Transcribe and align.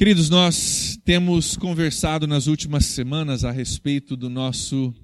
Queridos, 0.00 0.30
nós 0.30 0.98
temos 1.04 1.58
conversado 1.58 2.26
nas 2.26 2.46
últimas 2.46 2.86
semanas 2.86 3.44
a 3.44 3.50
respeito 3.50 4.16
do 4.16 4.30
nosso 4.30 4.94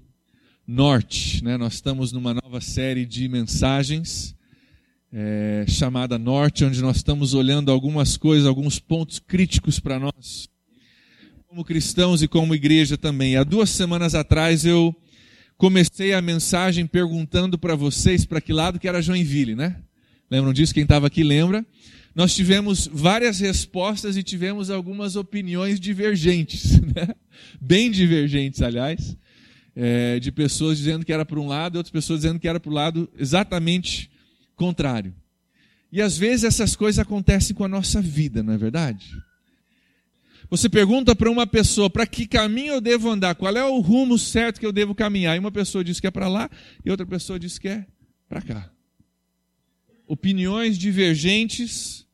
norte. 0.66 1.44
Né? 1.44 1.58
Nós 1.58 1.74
estamos 1.74 2.12
numa 2.12 2.32
nova 2.32 2.62
série 2.62 3.04
de 3.04 3.28
mensagens 3.28 4.34
é, 5.12 5.66
chamada 5.68 6.18
Norte, 6.18 6.64
onde 6.64 6.80
nós 6.80 6.96
estamos 6.96 7.34
olhando 7.34 7.70
algumas 7.70 8.16
coisas, 8.16 8.46
alguns 8.46 8.78
pontos 8.78 9.18
críticos 9.18 9.78
para 9.78 9.98
nós, 9.98 10.48
como 11.46 11.62
cristãos 11.62 12.22
e 12.22 12.26
como 12.26 12.54
igreja 12.54 12.96
também. 12.96 13.36
Há 13.36 13.44
duas 13.44 13.68
semanas 13.68 14.14
atrás 14.14 14.64
eu 14.64 14.96
comecei 15.58 16.14
a 16.14 16.22
mensagem 16.22 16.86
perguntando 16.86 17.58
para 17.58 17.74
vocês 17.74 18.24
para 18.24 18.40
que 18.40 18.50
lado 18.50 18.78
que 18.78 18.88
era 18.88 19.02
Joinville, 19.02 19.54
né? 19.54 19.76
Lembram 20.30 20.54
disso? 20.54 20.72
Quem 20.72 20.84
estava 20.84 21.06
aqui 21.06 21.22
lembra? 21.22 21.66
Nós 22.16 22.34
tivemos 22.34 22.88
várias 22.90 23.40
respostas 23.40 24.16
e 24.16 24.22
tivemos 24.22 24.70
algumas 24.70 25.16
opiniões 25.16 25.78
divergentes, 25.78 26.80
né? 26.80 27.14
bem 27.60 27.90
divergentes, 27.90 28.62
aliás, 28.62 29.14
é, 29.76 30.18
de 30.18 30.32
pessoas 30.32 30.78
dizendo 30.78 31.04
que 31.04 31.12
era 31.12 31.26
para 31.26 31.38
um 31.38 31.46
lado 31.46 31.74
e 31.74 31.76
outras 31.76 31.92
pessoas 31.92 32.20
dizendo 32.20 32.40
que 32.40 32.48
era 32.48 32.58
para 32.58 32.70
o 32.70 32.72
lado 32.72 33.06
exatamente 33.18 34.10
contrário. 34.54 35.14
E 35.92 36.00
às 36.00 36.16
vezes 36.16 36.44
essas 36.44 36.74
coisas 36.74 36.98
acontecem 36.98 37.54
com 37.54 37.64
a 37.64 37.68
nossa 37.68 38.00
vida, 38.00 38.42
não 38.42 38.54
é 38.54 38.56
verdade? 38.56 39.14
Você 40.48 40.70
pergunta 40.70 41.14
para 41.14 41.30
uma 41.30 41.46
pessoa 41.46 41.90
para 41.90 42.06
que 42.06 42.26
caminho 42.26 42.72
eu 42.72 42.80
devo 42.80 43.10
andar, 43.10 43.34
qual 43.34 43.54
é 43.54 43.64
o 43.64 43.80
rumo 43.80 44.18
certo 44.18 44.58
que 44.58 44.64
eu 44.64 44.72
devo 44.72 44.94
caminhar, 44.94 45.36
e 45.36 45.38
uma 45.38 45.52
pessoa 45.52 45.84
diz 45.84 46.00
que 46.00 46.06
é 46.06 46.10
para 46.10 46.28
lá 46.28 46.48
e 46.82 46.90
outra 46.90 47.04
pessoa 47.04 47.38
diz 47.38 47.58
que 47.58 47.68
é 47.68 47.84
para 48.26 48.40
cá. 48.40 48.70
Opiniões 50.06 50.78
divergentes 50.78 52.05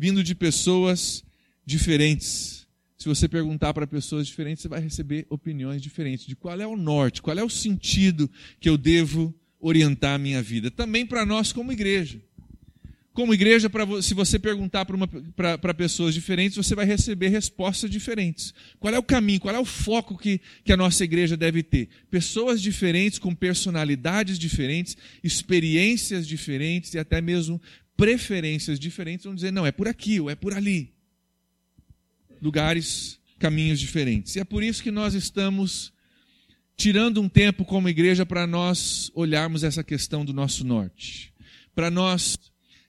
vindo 0.00 0.24
de 0.24 0.34
pessoas 0.34 1.22
diferentes. 1.62 2.66
Se 2.96 3.06
você 3.06 3.28
perguntar 3.28 3.74
para 3.74 3.86
pessoas 3.86 4.26
diferentes, 4.26 4.62
você 4.62 4.68
vai 4.68 4.80
receber 4.80 5.26
opiniões 5.28 5.82
diferentes 5.82 6.24
de 6.24 6.34
qual 6.34 6.58
é 6.58 6.66
o 6.66 6.74
norte, 6.74 7.20
qual 7.20 7.38
é 7.38 7.44
o 7.44 7.50
sentido 7.50 8.30
que 8.58 8.66
eu 8.66 8.78
devo 8.78 9.34
orientar 9.60 10.14
a 10.14 10.18
minha 10.18 10.40
vida. 10.42 10.70
Também 10.70 11.04
para 11.04 11.26
nós 11.26 11.52
como 11.52 11.70
igreja. 11.70 12.18
Como 13.12 13.34
igreja, 13.34 13.70
se 14.00 14.14
você 14.14 14.38
perguntar 14.38 14.86
para 14.86 15.74
pessoas 15.74 16.14
diferentes, 16.14 16.56
você 16.56 16.74
vai 16.74 16.86
receber 16.86 17.28
respostas 17.28 17.90
diferentes. 17.90 18.54
Qual 18.78 18.94
é 18.94 18.98
o 18.98 19.02
caminho, 19.02 19.40
qual 19.40 19.54
é 19.54 19.58
o 19.58 19.66
foco 19.66 20.16
que, 20.16 20.40
que 20.64 20.72
a 20.72 20.78
nossa 20.78 21.04
igreja 21.04 21.36
deve 21.36 21.62
ter? 21.62 21.90
Pessoas 22.10 22.62
diferentes, 22.62 23.18
com 23.18 23.34
personalidades 23.34 24.38
diferentes, 24.38 24.96
experiências 25.22 26.26
diferentes 26.26 26.94
e 26.94 26.98
até 26.98 27.20
mesmo 27.20 27.60
preferências 28.00 28.80
diferentes 28.80 29.26
vão 29.26 29.34
dizer, 29.34 29.52
não, 29.52 29.66
é 29.66 29.70
por 29.70 29.86
aqui 29.86 30.18
ou 30.18 30.30
é 30.30 30.34
por 30.34 30.54
ali. 30.54 30.90
Lugares, 32.40 33.20
caminhos 33.38 33.78
diferentes. 33.78 34.36
E 34.36 34.40
é 34.40 34.44
por 34.44 34.62
isso 34.62 34.82
que 34.82 34.90
nós 34.90 35.12
estamos 35.12 35.92
tirando 36.78 37.20
um 37.20 37.28
tempo 37.28 37.62
como 37.62 37.90
igreja 37.90 38.24
para 38.24 38.46
nós 38.46 39.10
olharmos 39.14 39.62
essa 39.62 39.84
questão 39.84 40.24
do 40.24 40.32
nosso 40.32 40.64
norte. 40.64 41.34
Para 41.74 41.90
nós 41.90 42.38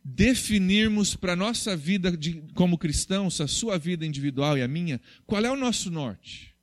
definirmos 0.01 1.13
para 1.13 1.33
a 1.33 1.35
nossa 1.35 1.75
vida 1.75 2.15
de, 2.15 2.41
como 2.53 2.77
cristãos, 2.77 3.41
a 3.41 3.47
sua 3.49 3.77
vida 3.77 4.05
individual 4.05 4.57
e 4.57 4.61
a 4.61 4.67
minha, 4.67 5.01
qual 5.27 5.43
é 5.43 5.51
o 5.51 5.57
nosso 5.57 5.91
norte. 5.91 6.55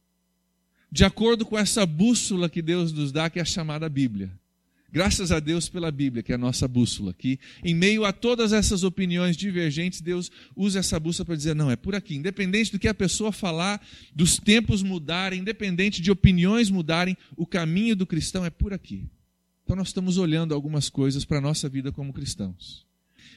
De 0.91 1.04
acordo 1.04 1.44
com 1.44 1.58
essa 1.58 1.84
bússola 1.84 2.48
que 2.48 2.62
Deus 2.62 2.92
nos 2.92 3.12
dá, 3.12 3.28
que 3.28 3.38
é 3.38 3.42
a 3.42 3.44
chamada 3.44 3.91
Bíblia. 3.91 4.38
Graças 4.91 5.31
a 5.31 5.39
Deus 5.39 5.69
pela 5.69 5.91
Bíblia, 5.91 6.22
que 6.22 6.33
é 6.33 6.34
a 6.34 6.39
nossa 6.39 6.67
bússola, 6.67 7.12
que 7.12 7.39
em 7.62 7.75
meio 7.75 8.06
a 8.06 8.12
todas 8.12 8.55
essas 8.55 8.83
opiniões 8.84 9.36
divergentes, 9.36 10.00
Deus 10.00 10.31
usa 10.56 10.78
essa 10.78 10.98
bússola 10.98 11.27
para 11.27 11.36
dizer: 11.36 11.55
não, 11.55 11.70
é 11.70 11.77
por 11.77 11.94
aqui. 11.94 12.14
Independente 12.14 12.72
do 12.72 12.78
que 12.78 12.89
a 12.89 12.94
pessoa 12.94 13.31
falar, 13.31 13.86
dos 14.14 14.39
tempos 14.39 14.83
mudarem, 14.83 15.41
independente 15.41 16.00
de 16.00 16.11
opiniões 16.11 16.70
mudarem, 16.70 17.16
o 17.36 17.47
caminho 17.47 17.94
do 17.94 18.06
cristão 18.06 18.47
é 18.47 18.50
por 18.50 18.72
aqui. 18.72 19.06
Então 19.62 19.77
nós 19.77 19.88
estamos 19.88 20.16
olhando 20.16 20.54
algumas 20.54 20.88
coisas 20.88 21.26
para 21.26 21.37
a 21.37 21.43
nossa 21.43 21.69
vida 21.69 21.93
como 21.93 22.10
cristãos. 22.10 22.87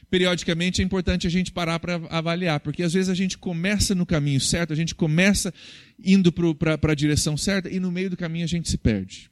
Periodicamente 0.09 0.81
é 0.81 0.85
importante 0.85 1.27
a 1.27 1.29
gente 1.29 1.51
parar 1.51 1.79
para 1.79 1.95
avaliar, 2.09 2.61
porque 2.61 2.83
às 2.83 2.93
vezes 2.93 3.09
a 3.09 3.13
gente 3.13 3.37
começa 3.37 3.93
no 3.93 4.05
caminho 4.05 4.39
certo, 4.39 4.71
a 4.71 4.75
gente 4.75 4.95
começa 4.95 5.53
indo 6.01 6.31
para 6.31 6.91
a 6.91 6.95
direção 6.95 7.35
certa 7.35 7.69
e 7.69 7.79
no 7.79 7.91
meio 7.91 8.09
do 8.09 8.15
caminho 8.15 8.45
a 8.45 8.47
gente 8.47 8.69
se 8.69 8.77
perde. 8.77 9.29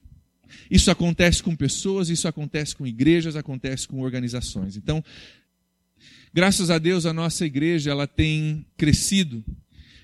Isso 0.70 0.90
acontece 0.90 1.42
com 1.42 1.56
pessoas, 1.56 2.10
isso 2.10 2.28
acontece 2.28 2.76
com 2.76 2.86
igrejas, 2.86 3.36
acontece 3.36 3.88
com 3.88 4.02
organizações. 4.02 4.76
Então, 4.76 5.04
graças 6.34 6.70
a 6.70 6.78
Deus, 6.78 7.06
a 7.06 7.14
nossa 7.14 7.46
igreja 7.46 7.92
ela 7.92 8.08
tem 8.08 8.66
crescido 8.78 9.44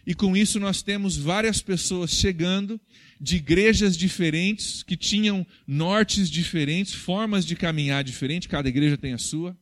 e 0.06 0.14
com 0.14 0.38
isso 0.38 0.60
nós 0.60 0.84
temos 0.84 1.18
várias 1.18 1.62
pessoas 1.62 2.12
chegando 2.12 2.80
de 3.20 3.38
igrejas 3.38 3.98
diferentes, 3.98 4.84
que 4.84 4.96
tinham 4.96 5.46
nortes 5.66 6.30
diferentes, 6.30 6.94
formas 6.94 7.46
de 7.46 7.56
caminhar 7.56 8.04
diferentes, 8.04 8.48
cada 8.48 8.70
igreja 8.70 8.98
tem 8.98 9.14
a 9.14 9.18
sua. 9.18 9.58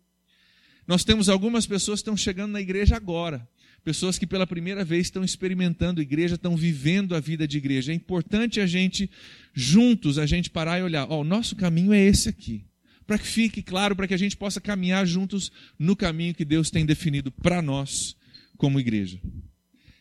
Nós 0.86 1.06
temos 1.06 1.30
algumas 1.30 1.66
pessoas 1.66 2.00
que 2.00 2.02
estão 2.02 2.18
chegando 2.18 2.52
na 2.52 2.60
igreja 2.60 2.98
agora, 2.98 3.48
pessoas 3.84 4.18
que 4.18 4.26
pela 4.26 4.48
primeira 4.48 4.84
vez 4.84 5.08
estão 5.08 5.24
experimentando 5.24 6.02
igreja, 6.02 6.36
estão 6.36 6.56
vivendo 6.56 7.16
a 7.16 7.20
vida 7.20 7.48
de 7.48 7.58
igreja. 7.58 7.92
É 7.92 7.96
importante 7.96 8.60
a 8.60 8.66
gente, 8.66 9.10
juntos, 9.54 10.18
a 10.18 10.26
gente 10.26 10.50
parar 10.50 10.80
e 10.80 10.84
olhar, 10.84 11.06
ó, 11.10 11.22
o 11.22 11.24
nosso 11.24 11.56
caminho 11.56 11.94
é 11.94 12.02
esse 12.02 12.30
aqui. 12.30 12.66
Para 13.06 13.18
que 13.18 13.28
fique 13.28 13.62
claro, 13.62 13.96
para 13.96 14.08
que 14.08 14.14
a 14.14 14.18
gente 14.18 14.38
possa 14.38 14.62
caminhar 14.62 15.06
juntos 15.06 15.52
no 15.78 15.96
caminho 15.96 16.34
que 16.34 16.46
Deus 16.46 16.72
tem 16.72 16.86
definido 16.86 17.32
para 17.32 17.62
nós 17.62 18.16
como 18.58 18.80
igreja. 18.80 19.20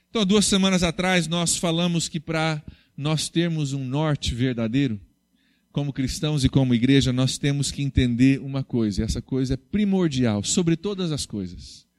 Então, 0.08 0.24
duas 0.24 0.44
semanas 0.44 0.82
atrás, 0.82 1.26
nós 1.26 1.56
falamos 1.56 2.08
que 2.08 2.20
para 2.20 2.62
nós 2.96 3.28
termos 3.28 3.72
um 3.72 3.84
norte 3.84 4.34
verdadeiro, 4.34 5.00
como 5.72 5.92
cristãos 5.92 6.44
e 6.44 6.48
como 6.48 6.74
igreja, 6.74 7.12
nós 7.12 7.38
temos 7.38 7.72
que 7.72 7.82
entender 7.82 8.38
uma 8.40 8.62
coisa, 8.62 9.00
e 9.00 9.04
essa 9.04 9.22
coisa 9.22 9.54
é 9.54 9.56
primordial 9.56 10.44
sobre 10.44 10.76
todas 10.76 11.10
as 11.10 11.24
coisas 11.26 11.90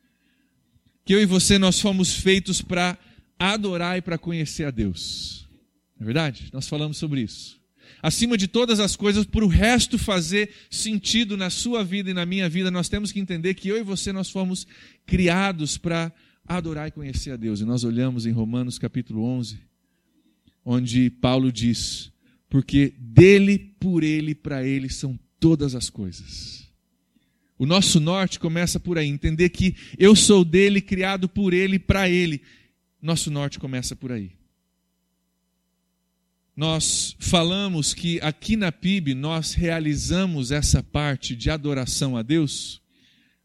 que 1.06 1.14
eu 1.14 1.22
e 1.22 1.25
você 1.25 1.58
nós 1.58 1.80
fomos 1.80 2.14
feitos 2.14 2.62
para 2.62 2.97
adorar 3.38 3.97
e 3.97 4.02
para 4.02 4.18
conhecer 4.18 4.66
a 4.66 4.72
Deus. 4.72 5.47
Não 5.97 6.03
é 6.03 6.06
verdade? 6.06 6.50
Nós 6.53 6.68
falamos 6.68 6.97
sobre 6.97 7.22
isso. 7.22 7.62
Acima 8.02 8.38
de 8.38 8.47
todas 8.47 8.80
as 8.80 8.96
coisas, 8.96 9.25
por 9.25 9.44
o 9.44 9.47
resto 9.47 9.97
fazer 9.97 10.50
sentido 10.69 11.38
na 11.38 11.50
sua 11.50 11.84
vida 11.84 12.12
e 12.12 12.14
na 12.14 12.25
minha 12.25 12.50
vida, 12.50 12.69
nós 12.69 12.90
temos 12.90 13.12
que 13.12 13.19
entender 13.19 13.53
que 13.53 13.69
eu 13.69 13.78
e 13.78 13.84
você 13.84 14.12
nós 14.12 14.30
fomos 14.30 14.68
criados 15.06 15.78
para 15.78 16.12
adorar 16.46 16.88
e 16.88 16.91
conhecer 16.91 17.31
a 17.31 17.38
Deus. 17.38 17.62
E 17.62 17.66
nós 17.66 17.84
olhamos 17.84 18.25
em 18.25 18.31
Romanos 18.31 18.78
capítulo 18.78 19.24
11, 19.24 19.58
onde 20.66 21.09
Paulo 21.09 21.52
diz: 21.52 22.12
"Porque 22.50 22.94
dele, 23.00 23.58
por 23.80 24.03
ele, 24.03 24.35
para 24.35 24.66
ele 24.66 24.90
são 24.90 25.18
todas 25.40 25.75
as 25.75 25.90
coisas." 25.90 26.62
O 27.63 27.66
nosso 27.66 27.97
norte 27.97 28.41
começa 28.41 28.78
por 28.78 28.97
aí, 28.97 29.07
entender 29.07 29.47
que 29.47 29.74
eu 29.97 30.18
sou 30.18 30.44
dele, 30.44 30.81
criado 30.81 31.29
por 31.29 31.53
ele, 31.53 31.79
para 31.79 32.09
ele. 32.09 32.41
Nosso 33.01 33.31
norte 33.31 33.57
começa 33.57 33.96
por 33.96 34.12
aí. 34.12 34.34
Nós 36.53 37.16
falamos 37.19 37.94
que 37.94 38.19
aqui 38.19 38.57
na 38.57 38.69
PIB 38.69 39.13
nós 39.13 39.53
realizamos 39.53 40.52
essa 40.52 40.84
parte 40.84 41.38
de 41.38 41.50
adoração 41.50 42.18
a 42.18 42.22
Deus 42.22 42.81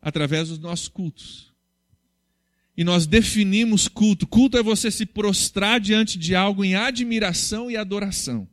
através 0.02 0.48
dos 0.48 0.58
nossos 0.58 0.88
cultos. 0.88 1.52
E 2.76 2.82
nós 2.82 3.06
definimos 3.06 3.86
culto. 3.86 4.26
Culto 4.26 4.58
é 4.58 4.64
você 4.64 4.90
se 4.90 5.06
prostrar 5.06 5.78
diante 5.78 6.18
de 6.18 6.34
algo 6.34 6.64
em 6.64 6.74
admiração 6.74 7.70
e 7.70 7.76
adoração. 7.76 8.48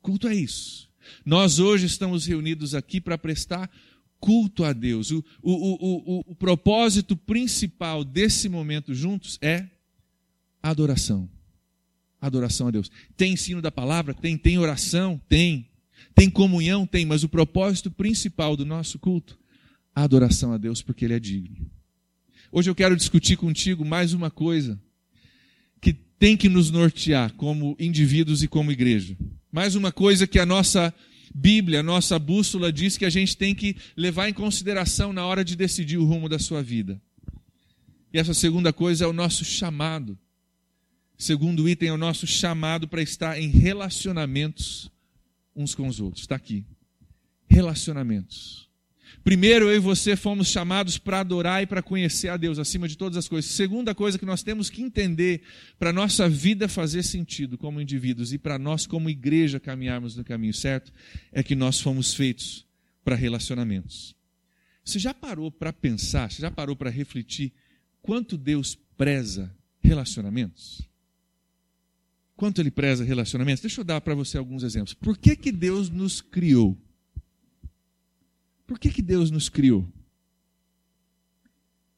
Culto 0.00 0.28
é 0.28 0.34
isso. 0.36 0.88
Nós 1.24 1.58
hoje 1.58 1.86
estamos 1.86 2.24
reunidos 2.24 2.72
aqui 2.72 3.00
para 3.00 3.18
prestar 3.18 3.68
culto 4.20 4.64
a 4.64 4.72
Deus. 4.72 5.10
O, 5.10 5.24
o, 5.42 5.52
o, 5.52 6.24
o, 6.28 6.34
propósito 6.34 7.16
principal 7.16 8.04
desse 8.04 8.48
momento 8.48 8.94
juntos 8.94 9.38
é 9.40 9.66
adoração. 10.62 11.28
Adoração 12.20 12.68
a 12.68 12.70
Deus. 12.70 12.90
Tem 13.16 13.32
ensino 13.32 13.62
da 13.62 13.70
palavra? 13.70 14.14
Tem. 14.14 14.36
Tem 14.36 14.58
oração? 14.58 15.20
Tem. 15.28 15.68
Tem 16.14 16.30
comunhão? 16.30 16.86
Tem. 16.86 17.04
Mas 17.04 17.22
o 17.22 17.28
propósito 17.28 17.90
principal 17.90 18.56
do 18.56 18.64
nosso 18.64 18.98
culto? 18.98 19.38
adoração 19.96 20.52
a 20.52 20.58
Deus, 20.58 20.82
porque 20.82 21.06
Ele 21.06 21.14
é 21.14 21.18
digno. 21.18 21.56
Hoje 22.52 22.68
eu 22.68 22.74
quero 22.74 22.94
discutir 22.94 23.36
contigo 23.36 23.84
mais 23.84 24.12
uma 24.12 24.30
coisa 24.30 24.78
que 25.80 25.92
tem 25.92 26.36
que 26.36 26.48
nos 26.48 26.70
nortear 26.70 27.32
como 27.34 27.74
indivíduos 27.80 28.42
e 28.42 28.48
como 28.48 28.70
igreja. 28.70 29.16
Mais 29.50 29.74
uma 29.74 29.90
coisa 29.90 30.26
que 30.26 30.38
a 30.38 30.46
nossa 30.46 30.92
Bíblia, 31.38 31.82
nossa 31.82 32.18
bússola, 32.18 32.72
diz 32.72 32.96
que 32.96 33.04
a 33.04 33.10
gente 33.10 33.36
tem 33.36 33.54
que 33.54 33.76
levar 33.94 34.26
em 34.26 34.32
consideração 34.32 35.12
na 35.12 35.26
hora 35.26 35.44
de 35.44 35.54
decidir 35.54 35.98
o 35.98 36.04
rumo 36.06 36.30
da 36.30 36.38
sua 36.38 36.62
vida. 36.62 36.98
E 38.10 38.18
essa 38.18 38.32
segunda 38.32 38.72
coisa 38.72 39.04
é 39.04 39.06
o 39.06 39.12
nosso 39.12 39.44
chamado. 39.44 40.18
Segundo 41.18 41.68
item 41.68 41.90
é 41.90 41.92
o 41.92 41.98
nosso 41.98 42.26
chamado 42.26 42.88
para 42.88 43.02
estar 43.02 43.38
em 43.38 43.50
relacionamentos 43.50 44.90
uns 45.54 45.74
com 45.74 45.86
os 45.86 46.00
outros. 46.00 46.22
Está 46.22 46.36
aqui. 46.36 46.64
Relacionamentos. 47.46 48.65
Primeiro, 49.22 49.68
eu 49.68 49.76
e 49.76 49.78
você 49.78 50.14
fomos 50.16 50.48
chamados 50.48 50.98
para 50.98 51.20
adorar 51.20 51.62
e 51.62 51.66
para 51.66 51.82
conhecer 51.82 52.28
a 52.28 52.36
Deus 52.36 52.58
acima 52.58 52.86
de 52.86 52.96
todas 52.96 53.16
as 53.16 53.28
coisas. 53.28 53.50
Segunda 53.50 53.94
coisa 53.94 54.18
que 54.18 54.24
nós 54.24 54.42
temos 54.42 54.70
que 54.70 54.82
entender 54.82 55.42
para 55.78 55.90
a 55.90 55.92
nossa 55.92 56.28
vida 56.28 56.68
fazer 56.68 57.02
sentido 57.02 57.58
como 57.58 57.80
indivíduos 57.80 58.32
e 58.32 58.38
para 58.38 58.58
nós, 58.58 58.86
como 58.86 59.10
igreja, 59.10 59.58
caminharmos 59.58 60.16
no 60.16 60.24
caminho 60.24 60.54
certo, 60.54 60.92
é 61.32 61.42
que 61.42 61.54
nós 61.54 61.80
fomos 61.80 62.14
feitos 62.14 62.66
para 63.04 63.16
relacionamentos. 63.16 64.14
Você 64.84 64.98
já 64.98 65.12
parou 65.12 65.50
para 65.50 65.72
pensar, 65.72 66.30
você 66.30 66.42
já 66.42 66.50
parou 66.50 66.76
para 66.76 66.90
refletir 66.90 67.52
quanto 68.00 68.36
Deus 68.38 68.78
preza 68.96 69.52
relacionamentos? 69.80 70.82
Quanto 72.36 72.60
ele 72.60 72.70
preza 72.70 73.02
relacionamentos? 73.02 73.62
Deixa 73.62 73.80
eu 73.80 73.84
dar 73.84 74.00
para 74.00 74.14
você 74.14 74.38
alguns 74.38 74.62
exemplos. 74.62 74.94
Por 74.94 75.16
que, 75.16 75.34
que 75.34 75.50
Deus 75.50 75.88
nos 75.88 76.20
criou? 76.20 76.78
Por 78.66 78.78
que, 78.78 78.90
que 78.90 79.02
Deus 79.02 79.30
nos 79.30 79.48
criou? 79.48 79.86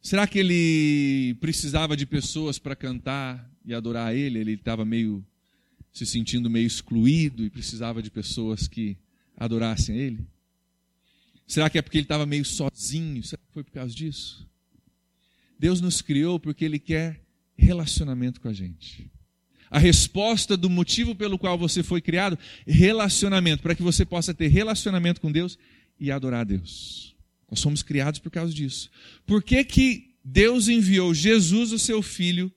Será 0.00 0.26
que 0.26 0.38
ele 0.38 1.34
precisava 1.40 1.96
de 1.96 2.06
pessoas 2.06 2.58
para 2.58 2.76
cantar 2.76 3.50
e 3.64 3.74
adorar 3.74 4.08
a 4.08 4.14
ele? 4.14 4.38
Ele 4.38 4.52
estava 4.52 4.84
meio 4.84 5.24
se 5.92 6.06
sentindo 6.06 6.48
meio 6.48 6.66
excluído 6.66 7.44
e 7.44 7.50
precisava 7.50 8.02
de 8.02 8.10
pessoas 8.10 8.68
que 8.68 8.96
adorassem 9.36 9.96
a 9.96 9.98
ele? 9.98 10.26
Será 11.46 11.68
que 11.70 11.78
é 11.78 11.82
porque 11.82 11.98
ele 11.98 12.04
estava 12.04 12.26
meio 12.26 12.44
sozinho? 12.44 13.22
Será 13.24 13.40
que 13.44 13.52
foi 13.52 13.64
por 13.64 13.72
causa 13.72 13.94
disso? 13.94 14.46
Deus 15.58 15.80
nos 15.80 16.00
criou 16.00 16.38
porque 16.38 16.64
ele 16.64 16.78
quer 16.78 17.20
relacionamento 17.56 18.40
com 18.40 18.48
a 18.48 18.52
gente. 18.52 19.10
A 19.70 19.78
resposta 19.78 20.56
do 20.56 20.70
motivo 20.70 21.14
pelo 21.14 21.38
qual 21.38 21.58
você 21.58 21.82
foi 21.82 22.00
criado, 22.00 22.38
relacionamento, 22.66 23.62
para 23.62 23.74
que 23.74 23.82
você 23.82 24.04
possa 24.04 24.32
ter 24.32 24.48
relacionamento 24.48 25.20
com 25.20 25.32
Deus 25.32 25.58
e 25.98 26.10
adorar 26.10 26.40
a 26.40 26.44
Deus. 26.44 27.16
Nós 27.50 27.60
somos 27.60 27.82
criados 27.82 28.20
por 28.20 28.30
causa 28.30 28.52
disso. 28.52 28.90
Por 29.26 29.42
que, 29.42 29.64
que 29.64 30.14
Deus 30.22 30.68
enviou 30.68 31.14
Jesus, 31.14 31.72
o 31.72 31.78
seu 31.78 32.02
filho, 32.02 32.52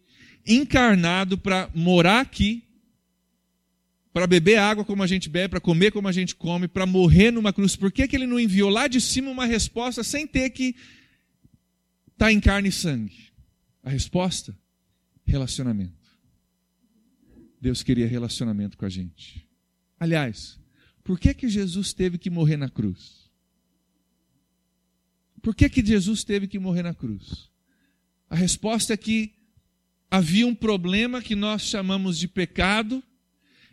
encarnado 0.46 1.38
para 1.38 1.70
morar 1.74 2.22
aqui, 2.22 2.64
para 4.14 4.28
beber 4.28 4.58
água 4.58 4.84
como 4.84 5.02
a 5.04 5.08
gente 5.08 5.30
bebe, 5.30 5.50
para 5.50 5.62
comer 5.62 5.92
como 5.92 6.08
a 6.08 6.12
gente 6.12 6.36
come, 6.36 6.68
para 6.68 6.86
morrer 6.86 7.32
numa 7.32 7.54
cruz? 7.54 7.76
Por 7.76 7.92
que, 7.92 8.08
que 8.08 8.16
ele 8.16 8.28
não 8.28 8.40
enviou 8.40 8.70
lá 8.70 8.88
de 8.88 9.00
cima 9.00 9.32
uma 9.32 9.46
resposta 9.46 10.04
sem 10.04 10.28
ter 10.28 10.50
que 10.50 10.76
estar 12.12 12.26
tá 12.26 12.32
em 12.32 12.40
carne 12.40 12.70
e 12.70 12.74
sangue? 12.74 13.32
A 13.84 13.90
resposta? 13.90 14.58
Relacionamento. 15.26 15.94
Deus 17.62 17.84
queria 17.84 18.08
relacionamento 18.08 18.78
com 18.78 18.86
a 18.86 18.90
gente. 18.90 19.48
Aliás, 20.00 20.60
por 21.04 21.20
que, 21.20 21.34
que 21.34 21.48
Jesus 21.48 21.94
teve 21.94 22.18
que 22.18 22.30
morrer 22.30 22.58
na 22.58 22.68
cruz? 22.68 23.21
Por 25.42 25.56
que, 25.56 25.70
que 25.70 25.86
Jesus 25.86 26.24
teve 26.24 26.48
que 26.48 26.60
morrer 26.60 26.84
na 26.84 26.94
cruz? 26.94 27.50
A 28.30 28.36
resposta 28.36 28.94
é 28.94 28.98
que 28.98 29.34
havia 30.10 30.46
um 30.46 30.54
problema 30.56 31.22
que 31.22 31.36
nós 31.36 31.64
chamamos 31.64 32.18
de 32.18 32.28
pecado, 32.28 33.04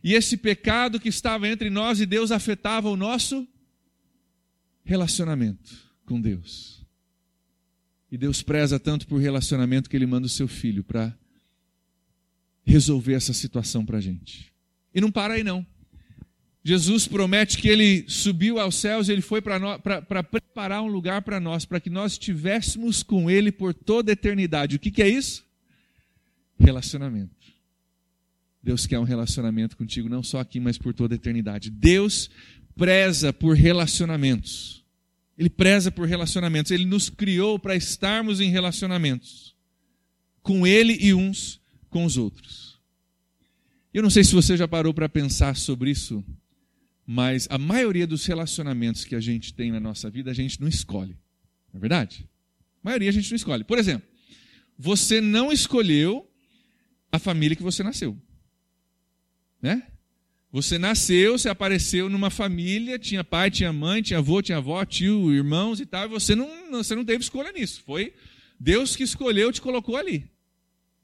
e 0.02 0.14
esse 0.14 0.36
pecado 0.36 1.00
que 1.00 1.08
estava 1.08 1.48
entre 1.48 1.68
nós 1.68 2.00
e 2.00 2.06
Deus 2.06 2.30
afetava 2.30 2.88
o 2.88 2.96
nosso 2.96 3.46
relacionamento 4.84 5.76
com 6.06 6.20
Deus. 6.20 6.86
E 8.10 8.16
Deus 8.16 8.42
preza 8.42 8.80
tanto 8.80 9.06
por 9.06 9.20
relacionamento 9.20 9.90
que 9.90 9.96
Ele 9.96 10.06
manda 10.06 10.26
o 10.26 10.30
seu 10.30 10.48
filho 10.48 10.82
para 10.82 11.16
resolver 12.64 13.14
essa 13.14 13.32
situação 13.32 13.84
para 13.84 13.98
a 13.98 14.00
gente. 14.00 14.52
E 14.94 15.00
não 15.00 15.10
para 15.10 15.34
aí 15.34 15.44
não. 15.44 15.66
Jesus 16.64 17.06
promete 17.06 17.56
que 17.58 17.68
ele 17.68 18.04
subiu 18.08 18.58
aos 18.58 18.74
céus, 18.76 19.08
ele 19.08 19.22
foi 19.22 19.40
para 19.40 20.22
preparar 20.22 20.82
um 20.82 20.88
lugar 20.88 21.22
para 21.22 21.40
nós, 21.40 21.64
para 21.64 21.80
que 21.80 21.88
nós 21.88 22.12
estivéssemos 22.12 23.02
com 23.02 23.30
ele 23.30 23.50
por 23.50 23.72
toda 23.72 24.10
a 24.10 24.14
eternidade. 24.14 24.76
O 24.76 24.78
que, 24.78 24.90
que 24.90 25.02
é 25.02 25.08
isso? 25.08 25.44
Relacionamento. 26.58 27.30
Deus 28.62 28.86
quer 28.86 28.98
um 28.98 29.04
relacionamento 29.04 29.76
contigo, 29.76 30.08
não 30.08 30.22
só 30.22 30.40
aqui, 30.40 30.60
mas 30.60 30.76
por 30.76 30.92
toda 30.92 31.14
a 31.14 31.16
eternidade. 31.16 31.70
Deus 31.70 32.28
preza 32.76 33.32
por 33.32 33.56
relacionamentos. 33.56 34.84
Ele 35.38 35.48
preza 35.48 35.90
por 35.90 36.06
relacionamentos. 36.06 36.72
Ele 36.72 36.84
nos 36.84 37.08
criou 37.08 37.58
para 37.58 37.76
estarmos 37.76 38.40
em 38.40 38.50
relacionamentos 38.50 39.54
com 40.42 40.66
Ele 40.66 40.96
e 41.00 41.12
uns 41.12 41.60
com 41.90 42.04
os 42.04 42.16
outros. 42.16 42.78
Eu 43.92 44.02
não 44.02 44.10
sei 44.10 44.24
se 44.24 44.34
você 44.34 44.56
já 44.56 44.66
parou 44.66 44.94
para 44.94 45.08
pensar 45.08 45.56
sobre 45.56 45.90
isso 45.90 46.24
mas 47.10 47.48
a 47.48 47.56
maioria 47.56 48.06
dos 48.06 48.26
relacionamentos 48.26 49.02
que 49.02 49.14
a 49.14 49.20
gente 49.20 49.54
tem 49.54 49.72
na 49.72 49.80
nossa 49.80 50.10
vida, 50.10 50.30
a 50.30 50.34
gente 50.34 50.60
não 50.60 50.68
escolhe. 50.68 51.16
Não 51.72 51.78
é 51.78 51.80
verdade? 51.80 52.28
A 52.84 52.88
maioria 52.90 53.08
a 53.08 53.12
gente 53.12 53.30
não 53.30 53.36
escolhe. 53.36 53.64
Por 53.64 53.78
exemplo, 53.78 54.06
você 54.78 55.18
não 55.18 55.50
escolheu 55.50 56.30
a 57.10 57.18
família 57.18 57.56
que 57.56 57.62
você 57.62 57.82
nasceu. 57.82 58.14
Né? 59.62 59.84
Você 60.52 60.76
nasceu, 60.76 61.38
você 61.38 61.48
apareceu 61.48 62.10
numa 62.10 62.28
família, 62.28 62.98
tinha 62.98 63.24
pai, 63.24 63.50
tinha 63.50 63.72
mãe, 63.72 64.02
tinha 64.02 64.18
avô, 64.18 64.42
tinha 64.42 64.58
avó, 64.58 64.84
tio, 64.84 65.32
irmãos 65.32 65.80
e 65.80 65.86
tal, 65.86 66.04
e 66.04 66.08
você 66.08 66.34
não, 66.34 66.46
você 66.72 66.94
não 66.94 67.06
teve 67.06 67.24
escolha 67.24 67.50
nisso. 67.52 67.82
Foi 67.86 68.12
Deus 68.60 68.94
que 68.94 69.02
escolheu, 69.02 69.50
te 69.50 69.62
colocou 69.62 69.96
ali. 69.96 70.30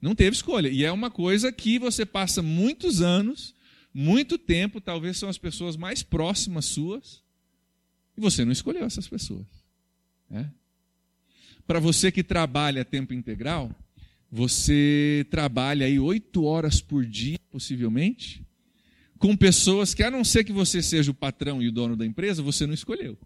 Não 0.02 0.14
teve 0.14 0.36
escolha. 0.36 0.68
E 0.68 0.84
é 0.84 0.92
uma 0.92 1.10
coisa 1.10 1.50
que 1.50 1.78
você 1.78 2.04
passa 2.04 2.42
muitos 2.42 3.00
anos 3.00 3.54
muito 3.94 4.36
tempo, 4.36 4.80
talvez 4.80 5.16
são 5.16 5.28
as 5.28 5.38
pessoas 5.38 5.76
mais 5.76 6.02
próximas 6.02 6.64
suas, 6.64 7.22
e 8.18 8.20
você 8.20 8.44
não 8.44 8.50
escolheu 8.50 8.84
essas 8.84 9.06
pessoas. 9.06 9.46
Né? 10.28 10.50
Para 11.64 11.78
você 11.78 12.10
que 12.10 12.24
trabalha 12.24 12.84
tempo 12.84 13.14
integral, 13.14 13.70
você 14.30 15.24
trabalha 15.30 15.86
aí 15.86 15.98
oito 15.98 16.42
horas 16.44 16.80
por 16.80 17.06
dia, 17.06 17.38
possivelmente, 17.50 18.44
com 19.16 19.36
pessoas 19.36 19.94
que, 19.94 20.02
a 20.02 20.10
não 20.10 20.24
ser 20.24 20.42
que 20.42 20.52
você 20.52 20.82
seja 20.82 21.12
o 21.12 21.14
patrão 21.14 21.62
e 21.62 21.68
o 21.68 21.72
dono 21.72 21.96
da 21.96 22.04
empresa, 22.04 22.42
você 22.42 22.66
não 22.66 22.74
escolheu. 22.74 23.16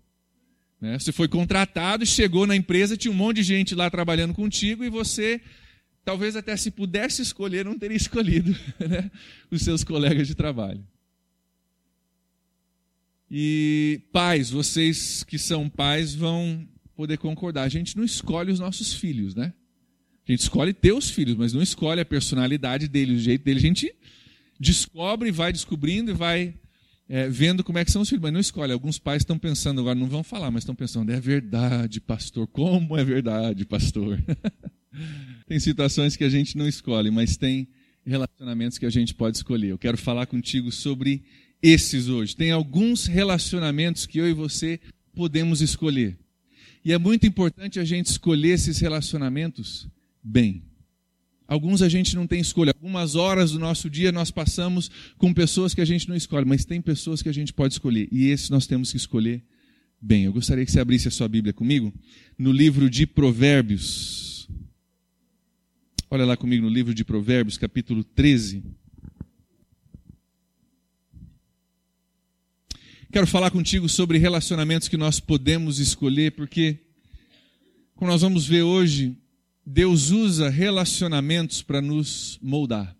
Né? 0.81 0.99
Você 0.99 1.13
foi 1.13 1.29
contratado, 1.29 2.05
chegou 2.05 2.47
na 2.47 2.55
empresa, 2.55 2.97
tinha 2.97 3.11
um 3.11 3.17
monte 3.17 3.37
de 3.37 3.43
gente 3.43 3.75
lá 3.75 3.91
trabalhando 3.91 4.35
contigo 4.35 4.85
e 4.85 4.91
você 4.91 5.41
talvez 6.09 6.37
até 6.37 6.57
se 6.57 6.71
pudesse 6.71 7.21
escolher, 7.21 7.67
não 7.67 7.79
teria 7.79 7.95
escolhido 7.99 8.57
né? 8.81 9.11
os 9.51 9.61
seus 9.61 9.85
colegas 9.85 10.27
de 10.27 10.35
trabalho. 10.35 10.83
E 13.31 14.01
pais, 14.11 14.49
vocês 14.49 15.23
que 15.23 15.39
são 15.39 15.69
pais 15.69 16.15
vão 16.15 16.67
poder 16.97 17.19
concordar. 17.19 17.65
A 17.65 17.69
gente 17.69 17.95
não 17.95 18.05
escolhe 18.05 18.51
os 18.51 18.59
nossos 18.59 18.95
filhos, 18.95 19.35
né? 19.35 19.53
A 20.27 20.33
gente 20.33 20.41
escolhe 20.41 20.73
ter 20.73 20.93
os 20.93 21.11
filhos, 21.11 21.37
mas 21.37 21.53
não 21.53 21.61
escolhe 21.61 22.01
a 22.01 22.07
personalidade 22.07 22.89
dele, 22.89 23.17
o 23.17 23.19
jeito 23.19 23.45
dele. 23.45 23.59
A 23.59 23.63
gente 23.63 23.95
descobre, 24.59 25.31
vai 25.31 25.53
descobrindo 25.53 26.13
e 26.13 26.15
vai 26.15 26.55
é, 27.07 27.29
vendo 27.29 27.63
como 27.63 27.77
é 27.77 27.85
que 27.85 27.93
são 27.93 28.01
os 28.01 28.09
filhos, 28.09 28.23
mas 28.23 28.33
não 28.33 28.41
escolhe. 28.41 28.73
Alguns 28.73 28.99
pais 28.99 29.21
estão 29.21 29.39
pensando 29.39 29.83
agora, 29.83 29.95
não 29.95 30.09
vão 30.09 30.25
falar, 30.25 30.51
mas 30.51 30.63
estão 30.63 30.75
pensando, 30.75 31.13
é 31.13 31.21
verdade, 31.21 32.01
pastor. 32.01 32.47
Como 32.47 32.97
é 32.97 33.05
verdade, 33.05 33.67
pastor? 33.67 34.19
tem 35.47 35.59
situações 35.59 36.17
que 36.17 36.25
a 36.25 36.29
gente 36.29 36.57
não 36.57 36.69
escolhe, 36.69 37.11
mas 37.11 37.37
tem 37.37 37.69
relacionamentos 38.05 38.79
que 38.79 38.87
a 38.87 38.91
gente 38.91 39.15
pode 39.15 39.37
escolher. 39.37 39.69
Eu 39.69 39.79
quero 39.79 39.99
falar 39.99 40.27
contigo 40.27 40.73
sobre 40.73 41.23
esses 41.63 42.09
hoje. 42.09 42.37
Tem 42.37 42.51
alguns 42.51 43.07
relacionamentos 43.07 44.07
que 44.07 44.19
eu 44.19 44.29
e 44.29 44.33
você 44.33 44.81
podemos 45.15 45.61
escolher. 45.61 46.17
E 46.85 46.93
é 46.93 46.99
muito 46.99 47.27
importante 47.27 47.79
a 47.79 47.85
gente 47.85 48.07
escolher 48.07 48.51
esses 48.51 48.79
relacionamentos 48.79 49.89
bem. 50.23 50.63
Alguns 51.47 51.81
a 51.81 51.89
gente 51.89 52.15
não 52.15 52.27
tem 52.27 52.41
escolha. 52.41 52.73
Algumas 52.75 53.15
horas 53.15 53.53
do 53.53 53.59
nosso 53.59 53.89
dia 53.89 54.13
nós 54.13 54.31
passamos 54.31 54.91
com 55.17 55.33
pessoas 55.33 55.75
que 55.75 55.81
a 55.81 55.85
gente 55.85 56.09
não 56.09 56.15
escolhe, 56.15 56.47
mas 56.47 56.65
tem 56.65 56.81
pessoas 56.81 57.23
que 57.23 57.29
a 57.29 57.33
gente 57.33 57.53
pode 57.53 57.75
escolher. 57.75 58.07
E 58.13 58.29
esses 58.29 58.51
nós 58.51 58.67
temos 58.67 58.91
que 58.91 58.99
escolher 58.99 59.43
bem. 60.01 60.25
Eu 60.25 60.33
gostaria 60.33 60.65
que 60.65 60.71
você 60.71 60.79
abrisse 60.79 61.09
a 61.09 61.11
sua 61.11 61.27
Bíblia 61.27 61.53
comigo 61.53 61.93
no 62.39 62.53
livro 62.53 62.89
de 62.89 63.07
Provérbios. 63.07 64.38
Olha 66.11 66.25
lá 66.25 66.39
comigo 66.39 66.65
no 66.65 66.71
livro 66.71 66.95
de 66.95 67.05
Provérbios, 67.05 67.59
capítulo 67.59 68.03
13. 68.03 68.65
Quero 73.13 73.27
falar 73.27 73.51
contigo 73.51 73.87
sobre 73.91 74.17
relacionamentos 74.17 74.89
que 74.89 74.97
nós 74.97 75.21
podemos 75.21 75.79
escolher, 75.79 76.33
porque, 76.33 76.79
como 77.95 78.11
nós 78.11 78.23
vamos 78.23 78.47
ver 78.47 78.63
hoje, 78.63 79.19
Deus 79.67 80.09
usa 80.09 80.49
relacionamentos 80.49 81.61
para 81.61 81.83
nos 81.83 82.39
moldar 82.41 82.97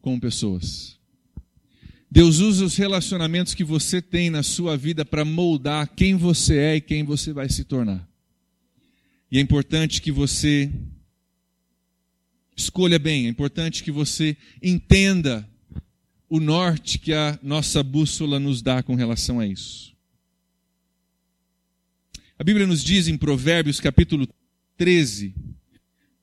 com 0.00 0.20
pessoas. 0.20 1.00
Deus 2.08 2.38
usa 2.38 2.64
os 2.64 2.76
relacionamentos 2.76 3.54
que 3.54 3.64
você 3.64 4.00
tem 4.00 4.30
na 4.30 4.44
sua 4.44 4.76
vida 4.76 5.04
para 5.04 5.24
moldar 5.24 5.92
quem 5.96 6.14
você 6.14 6.58
é 6.58 6.76
e 6.76 6.80
quem 6.80 7.02
você 7.02 7.32
vai 7.32 7.48
se 7.48 7.64
tornar. 7.64 8.08
E 9.32 9.38
é 9.38 9.40
importante 9.40 10.00
que 10.00 10.12
você 10.12 10.70
Escolha 12.56 12.98
bem, 12.98 13.26
é 13.26 13.28
importante 13.28 13.84
que 13.84 13.90
você 13.90 14.34
entenda 14.62 15.46
o 16.28 16.40
norte 16.40 16.98
que 16.98 17.12
a 17.12 17.38
nossa 17.42 17.82
bússola 17.82 18.40
nos 18.40 18.62
dá 18.62 18.82
com 18.82 18.94
relação 18.94 19.38
a 19.38 19.46
isso. 19.46 19.94
A 22.38 22.42
Bíblia 22.42 22.66
nos 22.66 22.82
diz 22.82 23.08
em 23.08 23.16
Provérbios 23.16 23.78
capítulo 23.78 24.26
13, 24.76 25.34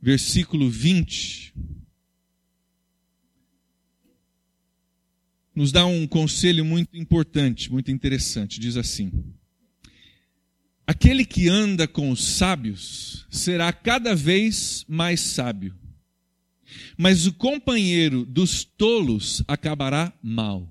versículo 0.01 0.69
20, 0.69 1.53
nos 5.55 5.71
dá 5.71 5.85
um 5.85 6.07
conselho 6.07 6.65
muito 6.65 6.97
importante, 6.97 7.71
muito 7.71 7.91
interessante. 7.91 8.59
Diz 8.59 8.75
assim: 8.75 9.11
Aquele 10.85 11.25
que 11.25 11.47
anda 11.47 11.87
com 11.87 12.09
os 12.09 12.23
sábios 12.23 13.25
será 13.29 13.71
cada 13.71 14.15
vez 14.15 14.83
mais 14.87 15.19
sábio, 15.19 15.75
mas 16.97 17.25
o 17.25 17.33
companheiro 17.33 18.25
dos 18.25 18.63
tolos 18.63 19.43
acabará 19.47 20.13
mal. 20.21 20.67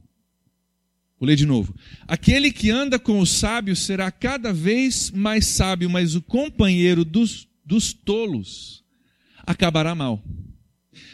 Vou 1.18 1.26
ler 1.28 1.36
de 1.36 1.46
novo. 1.46 1.74
Aquele 2.08 2.50
que 2.50 2.70
anda 2.70 2.98
com 2.98 3.20
os 3.20 3.30
sábios 3.30 3.78
será 3.78 4.10
cada 4.10 4.52
vez 4.52 5.10
mais 5.10 5.46
sábio, 5.46 5.88
mas 5.88 6.16
o 6.16 6.22
companheiro 6.22 7.04
dos, 7.04 7.46
dos 7.64 7.92
tolos 7.92 8.82
acabará 9.46 9.94
mal. 9.94 10.22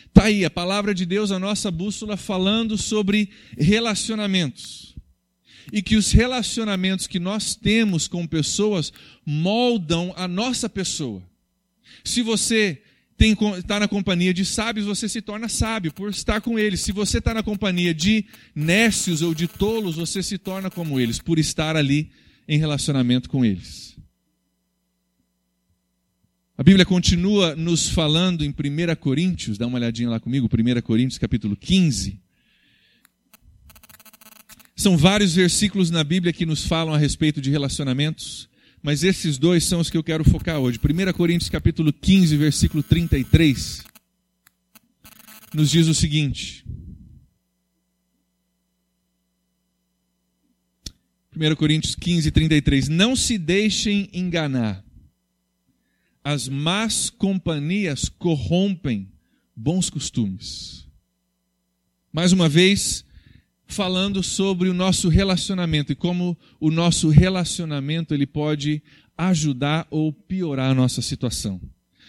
Está 0.07 0.25
aí 0.25 0.45
a 0.45 0.51
palavra 0.51 0.95
de 0.95 1.05
Deus, 1.05 1.31
a 1.31 1.39
nossa 1.39 1.71
bússola, 1.71 2.17
falando 2.17 2.79
sobre 2.79 3.31
relacionamentos. 3.57 4.97
E 5.71 5.83
que 5.83 5.97
os 5.97 6.11
relacionamentos 6.11 7.07
que 7.07 7.21
nós 7.21 7.55
temos 7.55 8.09
com 8.09 8.27
pessoas 8.27 8.93
moldam 9.25 10.15
a 10.17 10.27
nossa 10.27 10.69
pessoa. 10.69 11.23
Se 12.03 12.23
você 12.23 12.83
está 13.59 13.81
na 13.81 13.89
companhia 13.89 14.33
de 14.33 14.45
sábios, 14.45 14.87
você 14.87 15.09
se 15.09 15.21
torna 15.21 15.49
sábio 15.49 15.93
por 15.93 16.11
estar 16.11 16.41
com 16.41 16.59
eles. 16.59 16.81
Se 16.81 16.93
você 16.93 17.19
está 17.19 17.35
na 17.35 17.43
companhia 17.43 17.93
de 17.93 18.25
nécios 18.55 19.23
ou 19.23 19.35
de 19.35 19.49
tolos, 19.49 19.97
você 19.97 20.23
se 20.23 20.39
torna 20.39 20.71
como 20.71 21.01
eles, 21.01 21.19
por 21.19 21.39
estar 21.39 21.77
ali 21.77 22.11
em 22.47 22.59
relacionamento 22.59 23.29
com 23.29 23.45
eles. 23.45 23.97
A 26.57 26.63
Bíblia 26.63 26.85
continua 26.85 27.55
nos 27.55 27.89
falando 27.89 28.45
em 28.45 28.51
1 28.51 28.97
Coríntios, 28.97 29.59
dá 29.59 29.67
uma 29.67 29.79
olhadinha 29.79 30.11
lá 30.11 30.19
comigo, 30.19 30.49
1 30.49 30.83
Coríntios 30.83 31.19
capítulo 31.19 31.57
15. 31.57 32.21
São 34.75 34.97
vários 34.97 35.35
versículos 35.35 35.91
na 35.91 36.03
Bíblia 36.03 36.33
que 36.33 36.47
nos 36.47 36.65
falam 36.65 36.95
a 36.95 36.99
respeito 36.99 37.41
de 37.41 37.51
relacionamentos, 37.51 38.49
mas 38.89 39.05
esses 39.05 39.37
dois 39.37 39.65
são 39.65 39.81
os 39.81 39.91
que 39.91 39.99
eu 39.99 40.03
quero 40.03 40.25
focar 40.25 40.59
hoje. 40.59 40.81
1 40.83 41.13
Coríntios 41.13 41.51
capítulo 41.51 41.93
15, 41.93 42.35
versículo 42.39 42.83
33, 42.83 43.85
nos 45.53 45.71
diz 45.71 45.87
o 45.89 45.95
seguinte: 45.95 46.65
1 51.37 51.55
Coríntios 51.57 51.95
15, 51.95 52.31
33. 52.31 52.89
Não 52.89 53.15
se 53.15 53.37
deixem 53.37 54.09
enganar 54.11 54.83
as 56.25 56.49
más 56.49 57.11
companhias 57.11 58.09
corrompem 58.09 59.13
bons 59.55 59.91
costumes. 59.91 60.89
Mais 62.11 62.33
uma 62.33 62.49
vez, 62.49 63.05
falando 63.69 64.23
sobre 64.23 64.69
o 64.69 64.75
nosso 64.75 65.09
relacionamento 65.09 65.93
e 65.93 65.95
como 65.95 66.37
o 66.59 66.71
nosso 66.71 67.11
relacionamento 67.11 68.15
ele 68.15 68.27
pode 68.27 68.83
ajudar 69.17 69.87
ou 69.91 70.13
piorar 70.13 70.71
a 70.71 70.75
nossa 70.75 71.03
situação. 71.03 71.61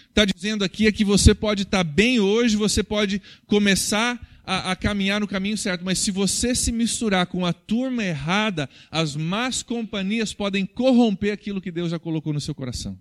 Está 0.07 0.25
dizendo 0.25 0.63
aqui 0.63 0.87
é 0.87 0.91
que 0.91 1.03
você 1.03 1.35
pode 1.35 1.63
estar 1.63 1.83
bem 1.83 2.19
hoje, 2.19 2.55
você 2.55 2.81
pode 2.81 3.21
começar 3.45 4.19
a, 4.43 4.71
a, 4.71 4.75
caminhar 4.75 5.19
no 5.19 5.27
caminho 5.27 5.57
certo, 5.57 5.85
mas 5.85 5.99
se 5.99 6.09
você 6.09 6.55
se 6.55 6.71
misturar 6.71 7.27
com 7.27 7.45
a 7.45 7.53
turma 7.53 8.03
errada, 8.03 8.67
as 8.89 9.15
más 9.15 9.61
companhias 9.61 10.33
podem 10.33 10.65
corromper 10.65 11.31
aquilo 11.31 11.61
que 11.61 11.71
Deus 11.71 11.91
já 11.91 11.99
colocou 11.99 12.33
no 12.33 12.41
seu 12.41 12.55
coração. 12.55 12.97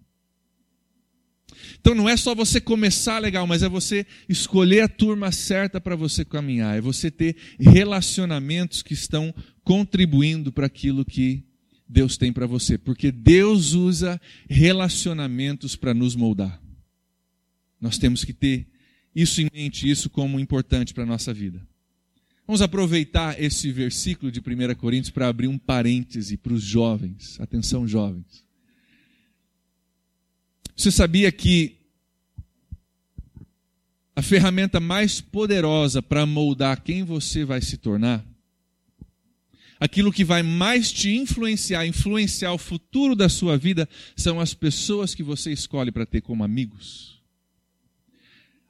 Então 1.80 1.94
não 1.94 2.08
é 2.08 2.16
só 2.16 2.34
você 2.34 2.60
começar 2.60 3.18
legal, 3.18 3.46
mas 3.46 3.62
é 3.62 3.68
você 3.68 4.06
escolher 4.28 4.80
a 4.80 4.88
turma 4.88 5.32
certa 5.32 5.80
para 5.80 5.96
você 5.96 6.24
caminhar, 6.24 6.76
é 6.76 6.80
você 6.80 7.10
ter 7.10 7.36
relacionamentos 7.58 8.82
que 8.82 8.94
estão 8.94 9.34
contribuindo 9.62 10.52
para 10.52 10.66
aquilo 10.66 11.04
que 11.04 11.44
Deus 11.88 12.16
tem 12.16 12.32
para 12.32 12.46
você, 12.46 12.76
porque 12.76 13.10
Deus 13.10 13.72
usa 13.72 14.20
relacionamentos 14.48 15.74
para 15.74 15.94
nos 15.94 16.14
moldar. 16.14 16.60
Nós 17.80 17.96
temos 17.96 18.24
que 18.24 18.32
ter 18.32 18.66
isso 19.14 19.40
em 19.40 19.48
mente, 19.52 19.88
isso 19.88 20.10
como 20.10 20.38
importante 20.38 20.92
para 20.92 21.04
a 21.04 21.06
nossa 21.06 21.32
vida. 21.32 21.66
Vamos 22.46 22.62
aproveitar 22.62 23.40
esse 23.40 23.70
versículo 23.70 24.32
de 24.32 24.40
1 24.40 24.74
Coríntios 24.76 25.10
para 25.10 25.28
abrir 25.28 25.48
um 25.48 25.58
parêntese 25.58 26.36
para 26.36 26.52
os 26.52 26.62
jovens. 26.62 27.38
Atenção, 27.40 27.86
jovens. 27.86 28.47
Você 30.78 30.92
sabia 30.92 31.32
que 31.32 31.76
a 34.14 34.22
ferramenta 34.22 34.78
mais 34.78 35.20
poderosa 35.20 36.00
para 36.00 36.24
moldar 36.24 36.80
quem 36.80 37.02
você 37.02 37.44
vai 37.44 37.60
se 37.60 37.76
tornar, 37.76 38.24
aquilo 39.80 40.12
que 40.12 40.24
vai 40.24 40.40
mais 40.40 40.92
te 40.92 41.16
influenciar, 41.16 41.84
influenciar 41.84 42.52
o 42.52 42.58
futuro 42.58 43.16
da 43.16 43.28
sua 43.28 43.58
vida, 43.58 43.88
são 44.16 44.38
as 44.38 44.54
pessoas 44.54 45.16
que 45.16 45.22
você 45.22 45.50
escolhe 45.50 45.90
para 45.90 46.06
ter 46.06 46.20
como 46.20 46.44
amigos. 46.44 47.20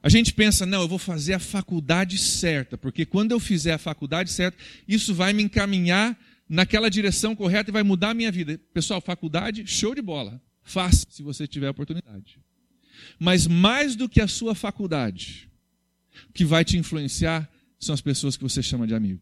A 0.01 0.09
gente 0.09 0.33
pensa, 0.33 0.65
não, 0.65 0.81
eu 0.81 0.87
vou 0.87 0.97
fazer 0.97 1.35
a 1.35 1.39
faculdade 1.39 2.17
certa, 2.17 2.75
porque 2.75 3.05
quando 3.05 3.33
eu 3.33 3.39
fizer 3.39 3.73
a 3.73 3.77
faculdade 3.77 4.31
certa, 4.31 4.57
isso 4.87 5.13
vai 5.13 5.31
me 5.31 5.43
encaminhar 5.43 6.19
naquela 6.49 6.89
direção 6.89 7.35
correta 7.35 7.69
e 7.69 7.73
vai 7.73 7.83
mudar 7.83 8.09
a 8.09 8.15
minha 8.15 8.31
vida. 8.31 8.59
Pessoal, 8.73 8.99
faculdade, 8.99 9.67
show 9.67 9.93
de 9.93 10.01
bola. 10.01 10.41
Faça, 10.69 11.07
se 11.09 11.23
você 11.23 11.47
tiver 11.47 11.67
oportunidade. 11.67 12.39
Mas 13.17 13.47
mais 13.47 13.95
do 13.95 14.07
que 14.07 14.21
a 14.21 14.27
sua 14.27 14.53
faculdade, 14.53 15.49
o 16.29 16.33
que 16.33 16.45
vai 16.45 16.63
te 16.63 16.77
influenciar 16.77 17.49
são 17.79 17.91
as 17.91 18.01
pessoas 18.01 18.37
que 18.37 18.43
você 18.43 18.61
chama 18.61 18.85
de 18.85 18.93
amigo. 18.93 19.19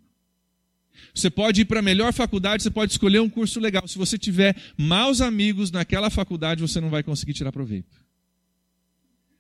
Você 1.16 1.30
pode 1.30 1.62
ir 1.62 1.66
para 1.66 1.80
a 1.80 1.82
melhor 1.82 2.12
faculdade, 2.12 2.64
você 2.64 2.70
pode 2.70 2.92
escolher 2.92 3.22
um 3.22 3.30
curso 3.30 3.62
legal. 3.62 3.88
Se 3.88 3.98
você 3.98 4.18
tiver 4.18 4.58
maus 4.76 5.22
amigos 5.22 5.72
naquela 5.72 6.10
faculdade, 6.10 6.62
você 6.62 6.82
não 6.82 6.90
vai 6.90 7.02
conseguir 7.02 7.34
tirar 7.34 7.54
proveito. 7.54 7.96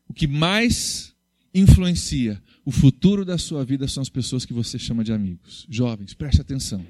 O 0.07 0.13
que 0.13 0.27
mais 0.27 1.13
influencia 1.53 2.41
o 2.63 2.71
futuro 2.71 3.25
da 3.25 3.37
sua 3.37 3.65
vida 3.65 3.85
são 3.85 4.01
as 4.01 4.09
pessoas 4.09 4.45
que 4.45 4.53
você 4.53 4.79
chama 4.79 5.03
de 5.03 5.11
amigos. 5.11 5.67
Jovens, 5.69 6.13
preste 6.13 6.39
atenção. 6.39 6.85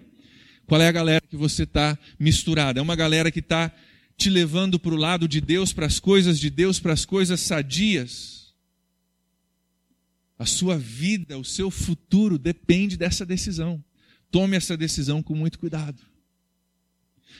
Qual 0.67 0.79
é 0.79 0.87
a 0.87 0.91
galera 0.91 1.21
que 1.27 1.37
você 1.37 1.63
está 1.63 1.97
misturada? 2.19 2.79
É 2.79 2.83
uma 2.83 2.95
galera 2.95 3.31
que 3.31 3.39
está 3.39 3.73
te 4.17 4.29
levando 4.31 4.79
para 4.79 4.93
o 4.93 4.97
lado 4.97 5.27
de 5.27 5.39
Deus, 5.39 5.71
para 5.71 5.85
as 5.85 5.99
coisas 5.99 6.39
de 6.39 6.49
Deus, 6.49 6.79
para 6.79 6.91
as 6.91 7.05
coisas 7.05 7.39
sadias. 7.39 8.53
A 10.39 10.45
sua 10.45 10.77
vida, 10.77 11.37
o 11.37 11.45
seu 11.45 11.69
futuro 11.69 12.37
depende 12.37 12.97
dessa 12.97 13.25
decisão. 13.25 13.83
Tome 14.31 14.57
essa 14.57 14.75
decisão 14.75 15.21
com 15.21 15.35
muito 15.35 15.59
cuidado. 15.59 16.01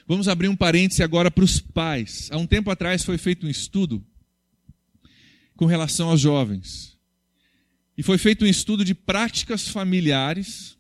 Vamos 0.07 0.27
abrir 0.27 0.47
um 0.47 0.55
parêntese 0.55 1.01
agora 1.01 1.31
para 1.31 1.43
os 1.43 1.59
pais. 1.59 2.29
Há 2.31 2.37
um 2.37 2.47
tempo 2.47 2.69
atrás 2.69 3.03
foi 3.03 3.17
feito 3.17 3.47
um 3.47 3.49
estudo 3.49 4.05
com 5.55 5.65
relação 5.65 6.09
aos 6.09 6.21
jovens. 6.21 6.95
E 7.97 8.03
foi 8.03 8.19
feito 8.19 8.45
um 8.45 8.47
estudo 8.47 8.85
de 8.85 8.93
práticas 8.93 9.67
familiares 9.67 10.76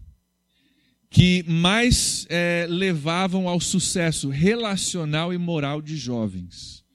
que 1.09 1.43
mais 1.47 2.25
é, 2.29 2.67
levavam 2.69 3.47
ao 3.47 3.59
sucesso 3.59 4.29
relacional 4.29 5.33
e 5.33 5.37
moral 5.37 5.81
de 5.81 5.95
jovens. 5.95 6.85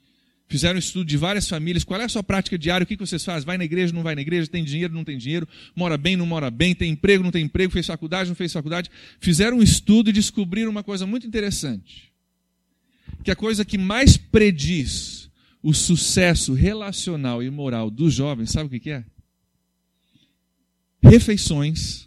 Fizeram 0.52 0.76
um 0.76 0.78
estudo 0.78 1.07
de 1.07 1.16
várias 1.16 1.49
famílias. 1.49 1.83
Qual 1.83 1.99
é 1.99 2.04
a 2.04 2.09
sua 2.11 2.23
prática 2.23 2.59
diária? 2.59 2.85
O 2.85 2.87
que 2.87 2.95
vocês 2.95 3.25
fazem? 3.25 3.47
Vai 3.47 3.57
na 3.57 3.64
igreja, 3.64 3.95
não 3.95 4.02
vai 4.02 4.14
na 4.14 4.21
igreja? 4.21 4.47
Tem 4.50 4.62
dinheiro, 4.62 4.92
não 4.92 5.02
tem 5.02 5.16
dinheiro? 5.16 5.49
Mora 5.75 5.97
bem, 5.97 6.14
não 6.14 6.26
mora 6.26 6.50
bem? 6.50 6.75
Tem 6.75 6.90
emprego, 6.90 7.25
não 7.25 7.31
tem 7.31 7.47
emprego? 7.47 7.73
Fez 7.73 7.87
faculdade, 7.87 8.28
não 8.28 8.37
fez 8.37 8.52
faculdade? 8.52 8.90
Fizeram 9.19 9.57
um 9.57 9.62
estudo 9.62 10.11
e 10.11 10.12
descobriram 10.12 10.71
uma 10.71 10.83
coisa 10.83 11.07
muito 11.07 11.26
interessante. 11.26 12.12
Que 13.25 13.31
a 13.31 13.37
coisa 13.37 13.64
que 13.64 13.78
mais 13.78 14.19
prediz 14.19 15.31
o 15.62 15.73
sucesso 15.73 16.52
relacional 16.52 17.42
e 17.42 17.49
moral 17.49 17.90
dos 17.90 18.12
jovens, 18.12 18.50
sabe 18.50 18.76
o 18.76 18.81
que 18.81 18.90
é? 18.90 19.04
Refeições 21.02 22.07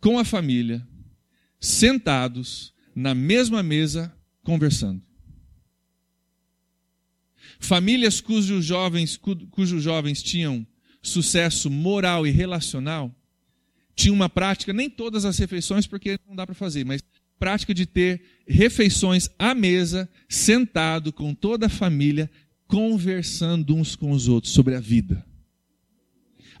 com 0.00 0.18
a 0.18 0.24
família, 0.24 0.84
sentados 1.60 2.72
na 2.94 3.14
mesma 3.14 3.62
mesa, 3.62 4.12
conversando. 4.42 5.02
Famílias 7.60 8.20
cujos 8.20 8.64
jovens, 8.64 9.16
cujos 9.50 9.82
jovens 9.82 10.22
tinham 10.22 10.66
sucesso 11.02 11.70
moral 11.70 12.26
e 12.26 12.30
relacional, 12.30 13.14
tinham 13.94 14.14
uma 14.14 14.28
prática, 14.28 14.72
nem 14.72 14.88
todas 14.88 15.24
as 15.24 15.38
refeições, 15.38 15.86
porque 15.86 16.18
não 16.26 16.36
dá 16.36 16.46
para 16.46 16.54
fazer, 16.54 16.84
mas 16.84 17.02
prática 17.38 17.72
de 17.72 17.86
ter 17.86 18.22
refeições 18.46 19.28
à 19.38 19.54
mesa, 19.54 20.08
sentado 20.28 21.12
com 21.12 21.34
toda 21.34 21.66
a 21.66 21.70
família, 21.70 22.30
conversando 22.66 23.74
uns 23.74 23.96
com 23.96 24.10
os 24.10 24.28
outros 24.28 24.52
sobre 24.52 24.74
a 24.74 24.80
vida. 24.80 25.27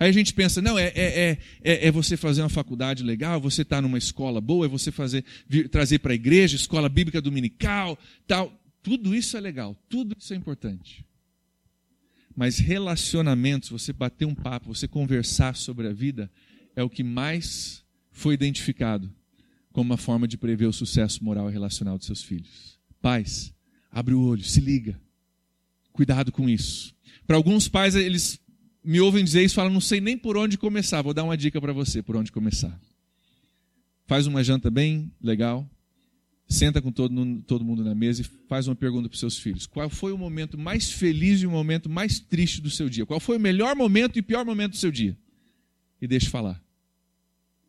Aí 0.00 0.08
a 0.08 0.12
gente 0.12 0.32
pensa, 0.32 0.62
não, 0.62 0.78
é, 0.78 0.92
é, 0.94 1.38
é, 1.62 1.86
é 1.88 1.90
você 1.90 2.16
fazer 2.16 2.42
uma 2.42 2.48
faculdade 2.48 3.02
legal, 3.02 3.40
você 3.40 3.62
estar 3.62 3.76
tá 3.76 3.82
numa 3.82 3.98
escola 3.98 4.40
boa, 4.40 4.66
é 4.66 4.68
você 4.68 4.92
fazer, 4.92 5.24
vir, 5.48 5.68
trazer 5.68 5.98
para 5.98 6.12
a 6.12 6.14
igreja, 6.14 6.56
escola 6.56 6.88
bíblica 6.88 7.20
dominical, 7.20 7.98
tal. 8.26 8.52
Tudo 8.82 9.14
isso 9.14 9.36
é 9.36 9.40
legal, 9.40 9.76
tudo 9.88 10.16
isso 10.18 10.32
é 10.32 10.36
importante. 10.36 11.04
Mas 12.34 12.58
relacionamentos, 12.58 13.68
você 13.68 13.92
bater 13.92 14.24
um 14.24 14.34
papo, 14.34 14.72
você 14.72 14.86
conversar 14.86 15.56
sobre 15.56 15.88
a 15.88 15.92
vida, 15.92 16.30
é 16.76 16.82
o 16.82 16.88
que 16.88 17.02
mais 17.02 17.84
foi 18.12 18.34
identificado 18.34 19.12
como 19.72 19.90
uma 19.90 19.96
forma 19.96 20.26
de 20.26 20.38
prever 20.38 20.66
o 20.66 20.72
sucesso 20.72 21.22
moral 21.24 21.48
e 21.48 21.52
relacional 21.52 21.98
dos 21.98 22.06
seus 22.06 22.22
filhos. 22.22 22.78
Pais, 23.00 23.52
abre 23.90 24.14
o 24.14 24.22
olho, 24.22 24.44
se 24.44 24.60
liga. 24.60 25.00
Cuidado 25.92 26.30
com 26.30 26.48
isso. 26.48 26.94
Para 27.26 27.36
alguns 27.36 27.68
pais, 27.68 27.94
eles 27.94 28.40
me 28.84 29.00
ouvem 29.00 29.24
dizer 29.24 29.44
isso 29.44 29.54
e 29.54 29.56
falam, 29.56 29.72
não 29.72 29.80
sei 29.80 30.00
nem 30.00 30.16
por 30.16 30.36
onde 30.36 30.56
começar. 30.56 31.02
Vou 31.02 31.14
dar 31.14 31.24
uma 31.24 31.36
dica 31.36 31.60
para 31.60 31.72
você 31.72 32.02
por 32.02 32.16
onde 32.16 32.32
começar. 32.32 32.78
Faz 34.06 34.26
uma 34.26 34.42
janta 34.42 34.70
bem 34.70 35.12
legal, 35.22 35.68
senta 36.48 36.80
com 36.80 36.90
todo, 36.90 37.42
todo 37.46 37.64
mundo 37.64 37.84
na 37.84 37.94
mesa 37.94 38.22
e 38.22 38.24
faz 38.48 38.66
uma 38.66 38.74
pergunta 38.74 39.08
para 39.08 39.14
os 39.14 39.20
seus 39.20 39.38
filhos. 39.38 39.66
Qual 39.66 39.90
foi 39.90 40.12
o 40.12 40.18
momento 40.18 40.56
mais 40.56 40.90
feliz 40.90 41.42
e 41.42 41.46
o 41.46 41.50
momento 41.50 41.90
mais 41.90 42.18
triste 42.18 42.60
do 42.62 42.70
seu 42.70 42.88
dia? 42.88 43.04
Qual 43.04 43.20
foi 43.20 43.36
o 43.36 43.40
melhor 43.40 43.76
momento 43.76 44.18
e 44.18 44.22
pior 44.22 44.44
momento 44.44 44.72
do 44.72 44.78
seu 44.78 44.90
dia? 44.90 45.16
E 46.00 46.06
deixe 46.06 46.30
falar. 46.30 46.60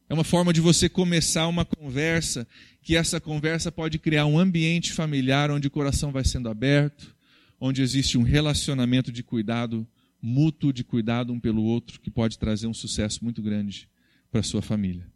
É 0.08 0.14
uma 0.14 0.24
forma 0.24 0.54
de 0.54 0.62
você 0.62 0.88
começar 0.88 1.48
uma 1.48 1.66
conversa, 1.66 2.48
que 2.82 2.96
essa 2.96 3.20
conversa 3.20 3.72
pode 3.72 4.00
criar 4.00 4.26
um 4.26 4.40
ambiente 4.40 4.94
familiar 4.94 5.52
onde 5.52 5.68
o 5.68 5.72
coração 5.72 6.12
vai 6.12 6.24
sendo 6.24 6.50
aberto, 6.50 7.14
onde 7.60 7.82
existe 7.82 8.18
um 8.18 8.24
relacionamento 8.24 9.12
de 9.12 9.22
cuidado 9.22 9.86
mútuo, 10.22 10.74
de 10.74 10.84
cuidado 10.84 11.32
um 11.32 11.40
pelo 11.40 11.64
outro, 11.64 12.00
que 12.00 12.12
pode 12.12 12.38
trazer 12.38 12.68
um 12.68 12.74
sucesso 12.74 13.24
muito 13.24 13.42
grande 13.42 13.90
para 14.32 14.44
sua 14.44 14.62
família. 14.62 15.08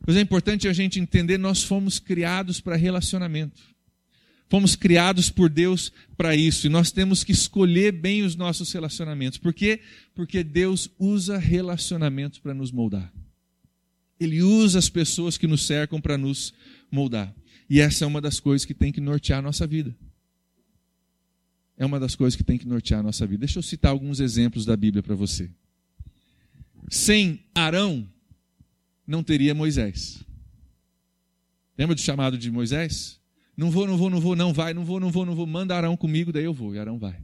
Pois 0.00 0.16
é 0.16 0.20
importante 0.20 0.68
a 0.68 0.72
gente 0.72 1.00
entender, 1.00 1.38
nós 1.38 1.62
fomos 1.62 1.98
criados 1.98 2.60
para 2.60 2.76
relacionamento. 2.76 3.60
Fomos 4.48 4.74
criados 4.74 5.28
por 5.28 5.50
Deus 5.50 5.92
para 6.16 6.34
isso 6.34 6.66
e 6.66 6.70
nós 6.70 6.90
temos 6.90 7.22
que 7.22 7.32
escolher 7.32 7.92
bem 7.92 8.22
os 8.22 8.34
nossos 8.34 8.72
relacionamentos. 8.72 9.38
Por 9.38 9.52
quê? 9.52 9.80
Porque 10.14 10.42
Deus 10.42 10.90
usa 10.98 11.36
relacionamentos 11.36 12.38
para 12.38 12.54
nos 12.54 12.72
moldar. 12.72 13.12
Ele 14.18 14.42
usa 14.42 14.78
as 14.78 14.88
pessoas 14.88 15.36
que 15.36 15.46
nos 15.46 15.66
cercam 15.66 16.00
para 16.00 16.16
nos 16.16 16.54
moldar. 16.90 17.34
E 17.68 17.80
essa 17.80 18.04
é 18.04 18.06
uma 18.06 18.22
das 18.22 18.40
coisas 18.40 18.64
que 18.64 18.72
tem 18.72 18.90
que 18.90 19.00
nortear 19.00 19.40
a 19.40 19.42
nossa 19.42 19.66
vida. 19.66 19.94
É 21.78 21.86
uma 21.86 22.00
das 22.00 22.16
coisas 22.16 22.34
que 22.34 22.42
tem 22.42 22.58
que 22.58 22.66
nortear 22.66 23.00
a 23.00 23.02
nossa 23.04 23.24
vida. 23.24 23.38
Deixa 23.40 23.60
eu 23.60 23.62
citar 23.62 23.92
alguns 23.92 24.18
exemplos 24.18 24.64
da 24.64 24.76
Bíblia 24.76 25.00
para 25.00 25.14
você. 25.14 25.48
Sem 26.90 27.44
Arão, 27.54 28.06
não 29.06 29.22
teria 29.22 29.54
Moisés. 29.54 30.24
Lembra 31.78 31.94
do 31.94 32.00
chamado 32.00 32.36
de 32.36 32.50
Moisés? 32.50 33.20
Não 33.56 33.70
vou, 33.70 33.86
não 33.86 33.96
vou, 33.96 34.10
não 34.10 34.20
vou, 34.20 34.34
não 34.34 34.52
vai, 34.52 34.74
não 34.74 34.84
vou, 34.84 34.98
não 34.98 35.10
vou, 35.10 35.24
não 35.24 35.36
vou. 35.36 35.46
Manda 35.46 35.76
Arão 35.76 35.96
comigo, 35.96 36.32
daí 36.32 36.44
eu 36.44 36.52
vou. 36.52 36.74
E 36.74 36.80
Arão 36.80 36.98
vai. 36.98 37.16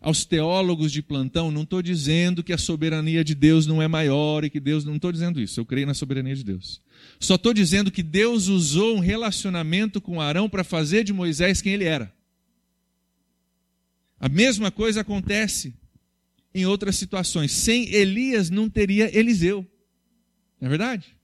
Aos 0.00 0.24
teólogos 0.24 0.90
de 0.90 1.00
plantão, 1.00 1.52
não 1.52 1.62
estou 1.62 1.80
dizendo 1.80 2.42
que 2.42 2.52
a 2.52 2.58
soberania 2.58 3.22
de 3.22 3.34
Deus 3.34 3.64
não 3.64 3.80
é 3.80 3.86
maior 3.86 4.44
e 4.44 4.50
que 4.50 4.58
Deus. 4.58 4.84
Não 4.84 4.96
estou 4.96 5.12
dizendo 5.12 5.40
isso. 5.40 5.60
Eu 5.60 5.64
creio 5.64 5.86
na 5.86 5.94
soberania 5.94 6.34
de 6.34 6.42
Deus. 6.42 6.82
Só 7.20 7.36
estou 7.36 7.54
dizendo 7.54 7.92
que 7.92 8.02
Deus 8.02 8.48
usou 8.48 8.96
um 8.96 9.00
relacionamento 9.00 10.00
com 10.00 10.20
Arão 10.20 10.48
para 10.48 10.64
fazer 10.64 11.04
de 11.04 11.12
Moisés 11.12 11.62
quem 11.62 11.74
ele 11.74 11.84
era. 11.84 12.17
A 14.20 14.28
mesma 14.28 14.70
coisa 14.70 15.00
acontece 15.02 15.74
em 16.54 16.66
outras 16.66 16.96
situações. 16.96 17.52
Sem 17.52 17.92
Elias 17.92 18.50
não 18.50 18.68
teria 18.68 19.16
Eliseu. 19.16 19.66
Não 20.60 20.66
é 20.66 20.68
verdade? 20.68 21.18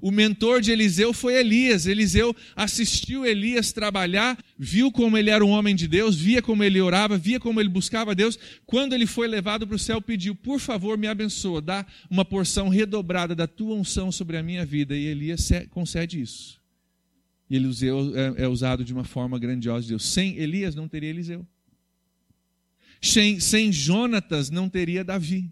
O 0.00 0.10
mentor 0.10 0.60
de 0.60 0.70
Eliseu 0.70 1.12
foi 1.12 1.34
Elias. 1.34 1.86
Eliseu 1.86 2.34
assistiu 2.54 3.26
Elias 3.26 3.72
trabalhar, 3.72 4.38
viu 4.56 4.92
como 4.92 5.16
ele 5.16 5.30
era 5.30 5.44
um 5.44 5.50
homem 5.50 5.74
de 5.74 5.88
Deus, 5.88 6.16
via 6.16 6.40
como 6.40 6.62
ele 6.62 6.80
orava, 6.80 7.18
via 7.18 7.40
como 7.40 7.60
ele 7.60 7.68
buscava 7.68 8.14
Deus. 8.14 8.38
Quando 8.66 8.92
ele 8.92 9.06
foi 9.06 9.26
levado 9.26 9.66
para 9.66 9.76
o 9.76 9.78
céu, 9.78 10.00
pediu: 10.00 10.34
Por 10.34 10.60
favor, 10.60 10.96
me 10.96 11.06
abençoa, 11.06 11.60
dá 11.60 11.86
uma 12.10 12.24
porção 12.24 12.68
redobrada 12.68 13.34
da 13.34 13.46
tua 13.46 13.74
unção 13.74 14.12
sobre 14.12 14.36
a 14.36 14.42
minha 14.42 14.64
vida. 14.64 14.96
E 14.96 15.06
Elias 15.06 15.50
concede 15.70 16.20
isso. 16.20 16.58
E 17.50 17.56
Eliseu 17.56 18.12
é, 18.14 18.44
é 18.44 18.48
usado 18.48 18.84
de 18.84 18.92
uma 18.92 19.04
forma 19.04 19.38
grandiosa 19.38 19.82
de 19.82 19.88
Deus. 19.88 20.06
Sem 20.06 20.36
Elias 20.36 20.74
não 20.74 20.86
teria 20.86 21.10
Eliseu. 21.10 21.46
Sem, 23.00 23.38
sem 23.40 23.72
Jonatas 23.72 24.50
não 24.50 24.68
teria 24.68 25.04
Davi 25.04 25.50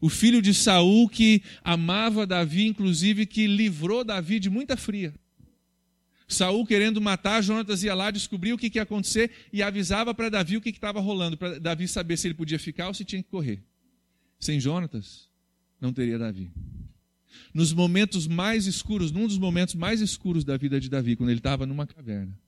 o 0.00 0.08
filho 0.08 0.40
de 0.40 0.54
Saul 0.54 1.08
que 1.08 1.42
amava 1.62 2.26
Davi, 2.26 2.66
inclusive 2.66 3.26
que 3.26 3.46
livrou 3.46 4.02
Davi 4.02 4.40
de 4.40 4.48
muita 4.48 4.76
fria. 4.76 5.14
Saul 6.26 6.64
querendo 6.64 7.00
matar, 7.00 7.42
Jonatas 7.42 7.82
ia 7.82 7.94
lá, 7.94 8.10
descobria 8.10 8.54
o 8.54 8.58
que, 8.58 8.70
que 8.70 8.78
ia 8.78 8.82
acontecer 8.82 9.30
e 9.52 9.62
avisava 9.62 10.14
para 10.14 10.30
Davi 10.30 10.56
o 10.56 10.60
que 10.60 10.70
estava 10.70 11.00
rolando, 11.00 11.36
para 11.36 11.58
Davi 11.58 11.86
saber 11.86 12.16
se 12.16 12.28
ele 12.28 12.34
podia 12.34 12.58
ficar 12.58 12.88
ou 12.88 12.94
se 12.94 13.04
tinha 13.04 13.22
que 13.22 13.28
correr. 13.28 13.62
Sem 14.38 14.58
Jonatas, 14.58 15.28
não 15.80 15.92
teria 15.92 16.18
Davi. 16.18 16.50
Nos 17.52 17.72
momentos 17.72 18.26
mais 18.26 18.66
escuros, 18.66 19.10
num 19.12 19.26
dos 19.26 19.38
momentos 19.38 19.74
mais 19.74 20.00
escuros 20.00 20.44
da 20.44 20.56
vida 20.56 20.80
de 20.80 20.88
Davi, 20.88 21.16
quando 21.16 21.30
ele 21.30 21.40
estava 21.40 21.66
numa 21.66 21.86
caverna, 21.86 22.38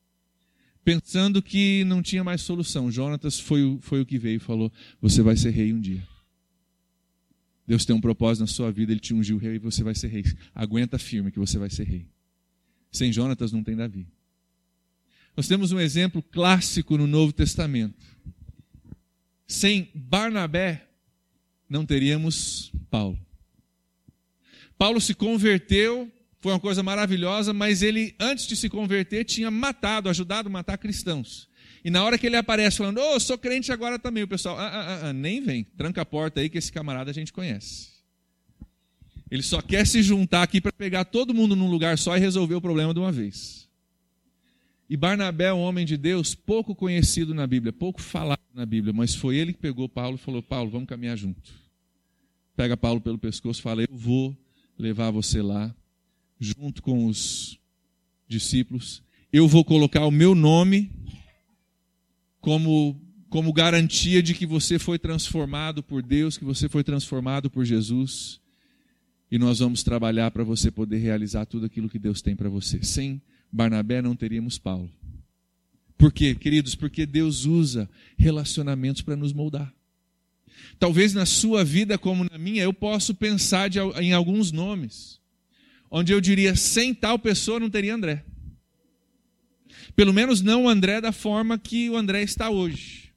pensando 0.84 1.42
que 1.42 1.84
não 1.84 2.02
tinha 2.02 2.24
mais 2.24 2.42
solução, 2.42 2.90
Jonatas 2.90 3.38
foi, 3.38 3.78
foi 3.80 4.00
o 4.00 4.06
que 4.06 4.18
veio 4.18 4.36
e 4.36 4.40
falou: 4.40 4.72
Você 5.00 5.22
vai 5.22 5.36
ser 5.36 5.50
rei 5.50 5.72
um 5.72 5.80
dia. 5.80 6.06
Deus 7.66 7.84
tem 7.84 7.94
um 7.94 8.00
propósito 8.00 8.42
na 8.42 8.46
sua 8.46 8.70
vida, 8.70 8.92
ele 8.92 9.00
te 9.00 9.14
ungiu 9.14 9.38
rei 9.38 9.54
e 9.54 9.58
você 9.58 9.82
vai 9.84 9.94
ser 9.94 10.08
rei. 10.08 10.24
Aguenta 10.54 10.98
firme 10.98 11.30
que 11.30 11.38
você 11.38 11.58
vai 11.58 11.70
ser 11.70 11.84
rei. 11.84 12.06
Sem 12.90 13.12
Jonatas 13.12 13.52
não 13.52 13.62
tem 13.62 13.76
Davi. 13.76 14.06
Nós 15.36 15.48
temos 15.48 15.72
um 15.72 15.80
exemplo 15.80 16.22
clássico 16.22 16.98
no 16.98 17.06
Novo 17.06 17.32
Testamento. 17.32 18.04
Sem 19.46 19.90
Barnabé 19.94 20.86
não 21.68 21.86
teríamos 21.86 22.70
Paulo. 22.90 23.18
Paulo 24.76 25.00
se 25.00 25.14
converteu, 25.14 26.10
foi 26.42 26.52
uma 26.52 26.58
coisa 26.58 26.82
maravilhosa, 26.82 27.54
mas 27.54 27.82
ele, 27.82 28.16
antes 28.18 28.48
de 28.48 28.56
se 28.56 28.68
converter, 28.68 29.24
tinha 29.24 29.48
matado, 29.48 30.08
ajudado 30.08 30.48
a 30.48 30.52
matar 30.52 30.76
cristãos. 30.76 31.48
E 31.84 31.90
na 31.90 32.02
hora 32.02 32.18
que 32.18 32.26
ele 32.26 32.34
aparece 32.34 32.78
falando, 32.78 32.98
ô, 32.98 33.14
oh, 33.14 33.20
sou 33.20 33.38
crente 33.38 33.70
agora 33.70 33.96
também, 33.96 34.24
o 34.24 34.28
pessoal, 34.28 34.58
ah, 34.58 34.66
ah, 34.66 34.80
ah, 34.80 35.08
ah, 35.08 35.12
nem 35.12 35.40
vem, 35.40 35.62
tranca 35.62 36.02
a 36.02 36.04
porta 36.04 36.40
aí 36.40 36.48
que 36.48 36.58
esse 36.58 36.72
camarada 36.72 37.12
a 37.12 37.14
gente 37.14 37.32
conhece. 37.32 37.92
Ele 39.30 39.42
só 39.42 39.62
quer 39.62 39.86
se 39.86 40.02
juntar 40.02 40.42
aqui 40.42 40.60
para 40.60 40.72
pegar 40.72 41.04
todo 41.04 41.32
mundo 41.32 41.54
num 41.54 41.70
lugar 41.70 41.96
só 41.96 42.16
e 42.16 42.20
resolver 42.20 42.56
o 42.56 42.60
problema 42.60 42.92
de 42.92 42.98
uma 42.98 43.12
vez. 43.12 43.68
E 44.90 44.96
Barnabé 44.96 45.44
é 45.44 45.52
um 45.54 45.60
homem 45.60 45.86
de 45.86 45.96
Deus 45.96 46.34
pouco 46.34 46.74
conhecido 46.74 47.32
na 47.32 47.46
Bíblia, 47.46 47.72
pouco 47.72 48.02
falado 48.02 48.42
na 48.52 48.66
Bíblia, 48.66 48.92
mas 48.92 49.14
foi 49.14 49.36
ele 49.36 49.52
que 49.52 49.60
pegou 49.60 49.88
Paulo 49.88 50.16
e 50.16 50.18
falou: 50.18 50.42
Paulo, 50.42 50.70
vamos 50.70 50.88
caminhar 50.88 51.16
junto. 51.16 51.52
Pega 52.56 52.76
Paulo 52.76 53.00
pelo 53.00 53.16
pescoço 53.16 53.60
e 53.60 53.62
fala: 53.62 53.82
Eu 53.82 53.88
vou 53.96 54.36
levar 54.76 55.10
você 55.10 55.40
lá, 55.40 55.74
junto 56.42 56.82
com 56.82 57.06
os 57.06 57.56
discípulos. 58.26 59.00
Eu 59.32 59.46
vou 59.46 59.64
colocar 59.64 60.04
o 60.04 60.10
meu 60.10 60.34
nome 60.34 60.90
como, 62.40 63.00
como 63.30 63.52
garantia 63.52 64.20
de 64.20 64.34
que 64.34 64.44
você 64.44 64.76
foi 64.76 64.98
transformado 64.98 65.84
por 65.84 66.02
Deus, 66.02 66.36
que 66.36 66.44
você 66.44 66.68
foi 66.68 66.82
transformado 66.82 67.48
por 67.48 67.64
Jesus. 67.64 68.40
E 69.30 69.38
nós 69.38 69.60
vamos 69.60 69.84
trabalhar 69.84 70.32
para 70.32 70.42
você 70.42 70.68
poder 70.68 70.98
realizar 70.98 71.46
tudo 71.46 71.64
aquilo 71.64 71.88
que 71.88 71.98
Deus 71.98 72.20
tem 72.20 72.34
para 72.34 72.48
você. 72.48 72.82
Sem 72.82 73.22
Barnabé 73.50 74.02
não 74.02 74.16
teríamos 74.16 74.58
Paulo. 74.58 74.90
Por 75.96 76.12
quê, 76.12 76.34
queridos? 76.34 76.74
Porque 76.74 77.06
Deus 77.06 77.44
usa 77.44 77.88
relacionamentos 78.18 79.00
para 79.00 79.14
nos 79.14 79.32
moldar. 79.32 79.72
Talvez 80.76 81.14
na 81.14 81.24
sua 81.24 81.64
vida, 81.64 81.96
como 81.96 82.24
na 82.24 82.36
minha, 82.36 82.64
eu 82.64 82.74
posso 82.74 83.14
pensar 83.14 83.70
de, 83.70 83.78
em 83.78 84.12
alguns 84.12 84.50
nomes, 84.50 85.21
onde 85.92 86.12
eu 86.12 86.20
diria: 86.20 86.56
sem 86.56 86.94
tal 86.94 87.18
pessoa 87.18 87.60
não 87.60 87.70
teria 87.70 87.94
André. 87.94 88.24
Pelo 89.94 90.12
menos 90.12 90.40
não 90.40 90.64
o 90.64 90.68
André 90.68 91.00
da 91.00 91.12
forma 91.12 91.58
que 91.58 91.90
o 91.90 91.96
André 91.96 92.22
está 92.22 92.48
hoje. 92.48 93.12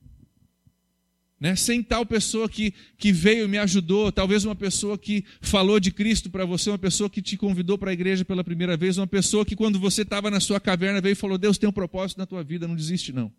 Né? 1.39 1.55
Sem 1.55 1.81
tal 1.81 2.05
pessoa 2.05 2.49
que, 2.49 2.73
que 2.97 3.11
veio 3.11 3.45
e 3.45 3.47
me 3.47 3.57
ajudou, 3.57 4.11
talvez 4.11 4.45
uma 4.45 4.55
pessoa 4.55 4.97
que 4.97 5.23
falou 5.41 5.79
de 5.79 5.91
Cristo 5.91 6.29
para 6.29 6.45
você, 6.45 6.69
uma 6.69 6.77
pessoa 6.77 7.09
que 7.09 7.21
te 7.21 7.37
convidou 7.37 7.77
para 7.77 7.91
a 7.91 7.93
igreja 7.93 8.25
pela 8.25 8.43
primeira 8.43 8.75
vez, 8.75 8.97
uma 8.97 9.07
pessoa 9.07 9.45
que 9.45 9.55
quando 9.55 9.79
você 9.79 10.01
estava 10.01 10.29
na 10.29 10.39
sua 10.39 10.59
caverna 10.59 10.99
veio 10.99 11.13
e 11.13 11.15
falou: 11.15 11.37
Deus 11.37 11.57
tem 11.57 11.69
um 11.69 11.73
propósito 11.73 12.17
na 12.17 12.25
tua 12.25 12.43
vida, 12.43 12.67
não 12.67 12.75
desiste 12.75 13.13
não. 13.13 13.31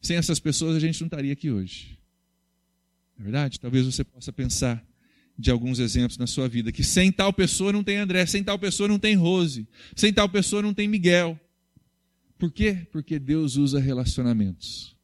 Sem 0.00 0.16
essas 0.16 0.38
pessoas 0.38 0.76
a 0.76 0.80
gente 0.80 1.00
não 1.00 1.06
estaria 1.06 1.32
aqui 1.32 1.50
hoje. 1.50 1.98
É 3.18 3.22
verdade? 3.22 3.58
Talvez 3.60 3.84
você 3.84 4.04
possa 4.04 4.32
pensar 4.32 4.82
de 5.40 5.50
alguns 5.50 5.78
exemplos 5.78 6.18
na 6.18 6.26
sua 6.26 6.46
vida 6.46 6.70
que 6.70 6.84
sem 6.84 7.10
tal 7.10 7.32
pessoa 7.32 7.72
não 7.72 7.82
tem 7.82 7.96
André, 7.96 8.26
sem 8.26 8.44
tal 8.44 8.58
pessoa 8.58 8.88
não 8.88 8.98
tem 8.98 9.14
Rose, 9.14 9.66
sem 9.96 10.12
tal 10.12 10.28
pessoa 10.28 10.60
não 10.60 10.74
tem 10.74 10.86
Miguel. 10.86 11.40
Por 12.38 12.52
quê? 12.52 12.86
Porque 12.92 13.18
Deus 13.18 13.56
usa 13.56 13.80
relacionamentos 13.80 14.94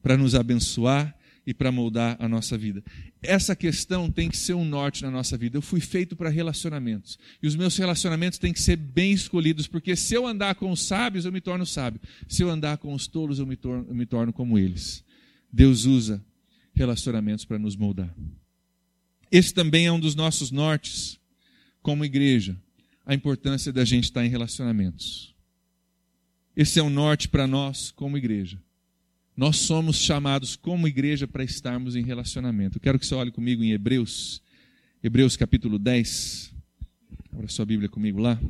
para 0.00 0.16
nos 0.16 0.34
abençoar 0.34 1.16
e 1.46 1.52
para 1.52 1.72
moldar 1.72 2.16
a 2.20 2.28
nossa 2.28 2.56
vida. 2.56 2.82
Essa 3.22 3.54
questão 3.54 4.10
tem 4.10 4.30
que 4.30 4.36
ser 4.36 4.54
um 4.54 4.64
norte 4.64 5.02
na 5.02 5.10
nossa 5.10 5.36
vida. 5.36 5.56
Eu 5.56 5.62
fui 5.62 5.80
feito 5.80 6.16
para 6.16 6.30
relacionamentos. 6.30 7.18
E 7.42 7.46
os 7.46 7.54
meus 7.54 7.76
relacionamentos 7.76 8.38
têm 8.38 8.52
que 8.52 8.62
ser 8.62 8.76
bem 8.76 9.12
escolhidos, 9.12 9.66
porque 9.66 9.94
se 9.94 10.14
eu 10.14 10.26
andar 10.26 10.54
com 10.54 10.70
os 10.70 10.82
sábios, 10.82 11.24
eu 11.24 11.32
me 11.32 11.40
torno 11.40 11.66
sábio. 11.66 12.00
Se 12.28 12.42
eu 12.42 12.50
andar 12.50 12.78
com 12.78 12.94
os 12.94 13.06
tolos, 13.06 13.38
eu 13.38 13.46
me 13.46 13.56
torno, 13.56 13.86
eu 13.88 13.94
me 13.94 14.06
torno 14.06 14.32
como 14.32 14.58
eles. 14.58 15.04
Deus 15.52 15.84
usa 15.84 16.24
relacionamentos 16.74 17.44
para 17.44 17.58
nos 17.58 17.76
moldar. 17.76 18.14
Esse 19.30 19.52
também 19.52 19.86
é 19.86 19.92
um 19.92 20.00
dos 20.00 20.14
nossos 20.14 20.50
nortes 20.50 21.18
como 21.82 22.04
igreja, 22.04 22.56
a 23.04 23.14
importância 23.14 23.72
da 23.72 23.84
gente 23.84 24.04
estar 24.04 24.24
em 24.24 24.28
relacionamentos. 24.28 25.34
Esse 26.56 26.78
é 26.78 26.82
o 26.82 26.90
norte 26.90 27.28
para 27.28 27.46
nós 27.46 27.90
como 27.90 28.16
igreja. 28.16 28.62
Nós 29.36 29.56
somos 29.56 29.96
chamados 29.96 30.54
como 30.54 30.86
igreja 30.86 31.26
para 31.26 31.42
estarmos 31.42 31.96
em 31.96 32.04
relacionamento. 32.04 32.78
Eu 32.78 32.80
quero 32.80 32.98
que 32.98 33.06
você 33.06 33.14
olhe 33.14 33.32
comigo 33.32 33.64
em 33.64 33.72
Hebreus, 33.72 34.40
Hebreus 35.02 35.36
capítulo 35.36 35.78
10. 35.78 36.52
Abra 37.32 37.48
sua 37.48 37.66
Bíblia 37.66 37.88
comigo 37.88 38.20
lá. 38.20 38.40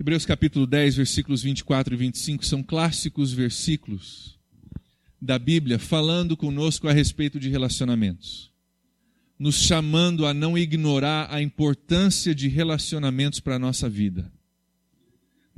Hebreus 0.00 0.24
capítulo 0.24 0.66
10, 0.66 0.96
versículos 0.96 1.42
24 1.42 1.92
e 1.92 1.96
25 1.96 2.46
são 2.46 2.62
clássicos 2.62 3.32
versículos 3.32 4.37
da 5.20 5.38
Bíblia 5.38 5.78
falando 5.78 6.36
conosco 6.36 6.88
a 6.88 6.92
respeito 6.92 7.40
de 7.40 7.48
relacionamentos. 7.48 8.52
Nos 9.38 9.56
chamando 9.56 10.26
a 10.26 10.34
não 10.34 10.58
ignorar 10.58 11.28
a 11.32 11.40
importância 11.40 12.34
de 12.34 12.48
relacionamentos 12.48 13.40
para 13.40 13.56
a 13.56 13.58
nossa 13.58 13.88
vida 13.88 14.32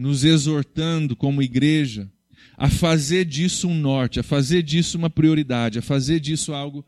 nos 0.00 0.24
exortando 0.24 1.14
como 1.14 1.42
igreja 1.42 2.10
a 2.56 2.70
fazer 2.70 3.26
disso 3.26 3.68
um 3.68 3.74
norte, 3.74 4.18
a 4.18 4.22
fazer 4.22 4.62
disso 4.62 4.96
uma 4.96 5.10
prioridade, 5.10 5.78
a 5.78 5.82
fazer 5.82 6.18
disso 6.20 6.54
algo 6.54 6.86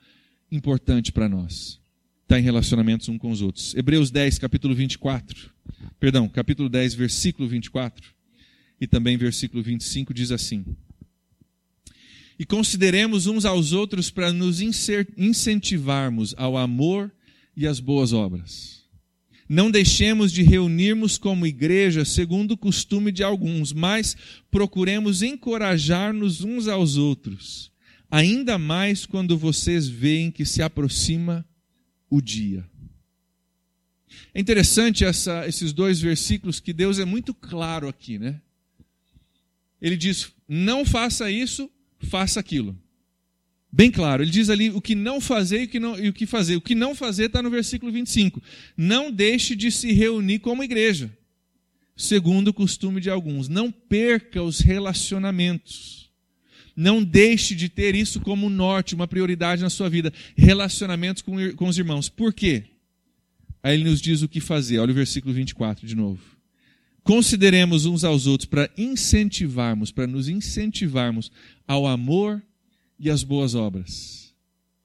importante 0.50 1.12
para 1.12 1.28
nós. 1.28 1.78
Está 2.22 2.40
em 2.40 2.42
relacionamentos 2.42 3.10
um 3.10 3.18
com 3.18 3.30
os 3.30 3.42
outros. 3.42 3.74
Hebreus 3.74 4.10
10, 4.10 4.38
capítulo 4.38 4.74
24. 4.74 5.50
Perdão, 6.00 6.26
capítulo 6.26 6.70
10, 6.70 6.94
versículo 6.94 7.46
24. 7.46 8.14
E 8.80 8.86
também 8.86 9.18
versículo 9.18 9.62
25 9.62 10.14
diz 10.14 10.30
assim: 10.30 10.64
E 12.38 12.44
consideremos 12.44 13.26
uns 13.26 13.44
aos 13.44 13.72
outros 13.72 14.10
para 14.10 14.32
nos 14.32 14.60
incentivarmos 14.60 16.34
ao 16.36 16.56
amor 16.56 17.12
e 17.56 17.66
às 17.66 17.78
boas 17.78 18.12
obras 18.12 18.82
não 19.52 19.70
deixemos 19.70 20.32
de 20.32 20.42
reunirmos 20.42 21.18
como 21.18 21.46
igreja 21.46 22.06
segundo 22.06 22.52
o 22.52 22.56
costume 22.56 23.12
de 23.12 23.22
alguns, 23.22 23.70
mas 23.70 24.16
procuremos 24.50 25.22
encorajar-nos 25.22 26.42
uns 26.42 26.68
aos 26.68 26.96
outros, 26.96 27.70
ainda 28.10 28.56
mais 28.56 29.04
quando 29.04 29.36
vocês 29.36 29.86
veem 29.86 30.30
que 30.30 30.46
se 30.46 30.62
aproxima 30.62 31.46
o 32.08 32.22
dia. 32.22 32.66
É 34.32 34.40
interessante 34.40 35.04
essa, 35.04 35.46
esses 35.46 35.74
dois 35.74 36.00
versículos 36.00 36.58
que 36.58 36.72
Deus 36.72 36.98
é 36.98 37.04
muito 37.04 37.34
claro 37.34 37.88
aqui, 37.88 38.18
né? 38.18 38.40
Ele 39.82 39.98
diz: 39.98 40.32
não 40.48 40.82
faça 40.82 41.30
isso, 41.30 41.70
faça 42.02 42.40
aquilo. 42.40 42.76
Bem 43.74 43.90
claro, 43.90 44.22
ele 44.22 44.30
diz 44.30 44.50
ali 44.50 44.68
o 44.70 44.82
que 44.82 44.94
não 44.94 45.18
fazer 45.18 45.62
e 45.62 45.64
o 45.64 45.68
que, 45.68 45.80
não, 45.80 45.98
e 45.98 46.08
o 46.08 46.12
que 46.12 46.26
fazer. 46.26 46.56
O 46.56 46.60
que 46.60 46.74
não 46.74 46.94
fazer 46.94 47.26
está 47.26 47.42
no 47.42 47.48
versículo 47.48 47.90
25. 47.90 48.42
Não 48.76 49.10
deixe 49.10 49.56
de 49.56 49.70
se 49.70 49.92
reunir 49.92 50.40
como 50.40 50.62
igreja, 50.62 51.10
segundo 51.96 52.48
o 52.48 52.54
costume 52.54 53.00
de 53.00 53.08
alguns. 53.08 53.48
Não 53.48 53.70
perca 53.70 54.42
os 54.42 54.60
relacionamentos. 54.60 56.10
Não 56.76 57.02
deixe 57.02 57.54
de 57.54 57.68
ter 57.68 57.94
isso 57.94 58.20
como 58.20 58.50
norte, 58.50 58.94
uma 58.94 59.08
prioridade 59.08 59.62
na 59.62 59.70
sua 59.70 59.88
vida. 59.88 60.12
Relacionamentos 60.36 61.22
com, 61.22 61.36
com 61.54 61.66
os 61.66 61.78
irmãos. 61.78 62.10
Por 62.10 62.34
quê? 62.34 62.64
Aí 63.62 63.74
ele 63.74 63.88
nos 63.88 64.02
diz 64.02 64.20
o 64.20 64.28
que 64.28 64.40
fazer. 64.40 64.80
Olha 64.80 64.90
o 64.90 64.94
versículo 64.94 65.32
24 65.32 65.86
de 65.86 65.94
novo. 65.94 66.20
Consideremos 67.02 67.84
uns 67.84 68.04
aos 68.04 68.26
outros 68.26 68.48
para 68.48 68.70
incentivarmos, 68.76 69.90
para 69.90 70.06
nos 70.06 70.28
incentivarmos 70.28 71.32
ao 71.66 71.86
amor 71.86 72.42
e 72.98 73.10
as 73.10 73.24
boas 73.24 73.54
obras. 73.54 74.32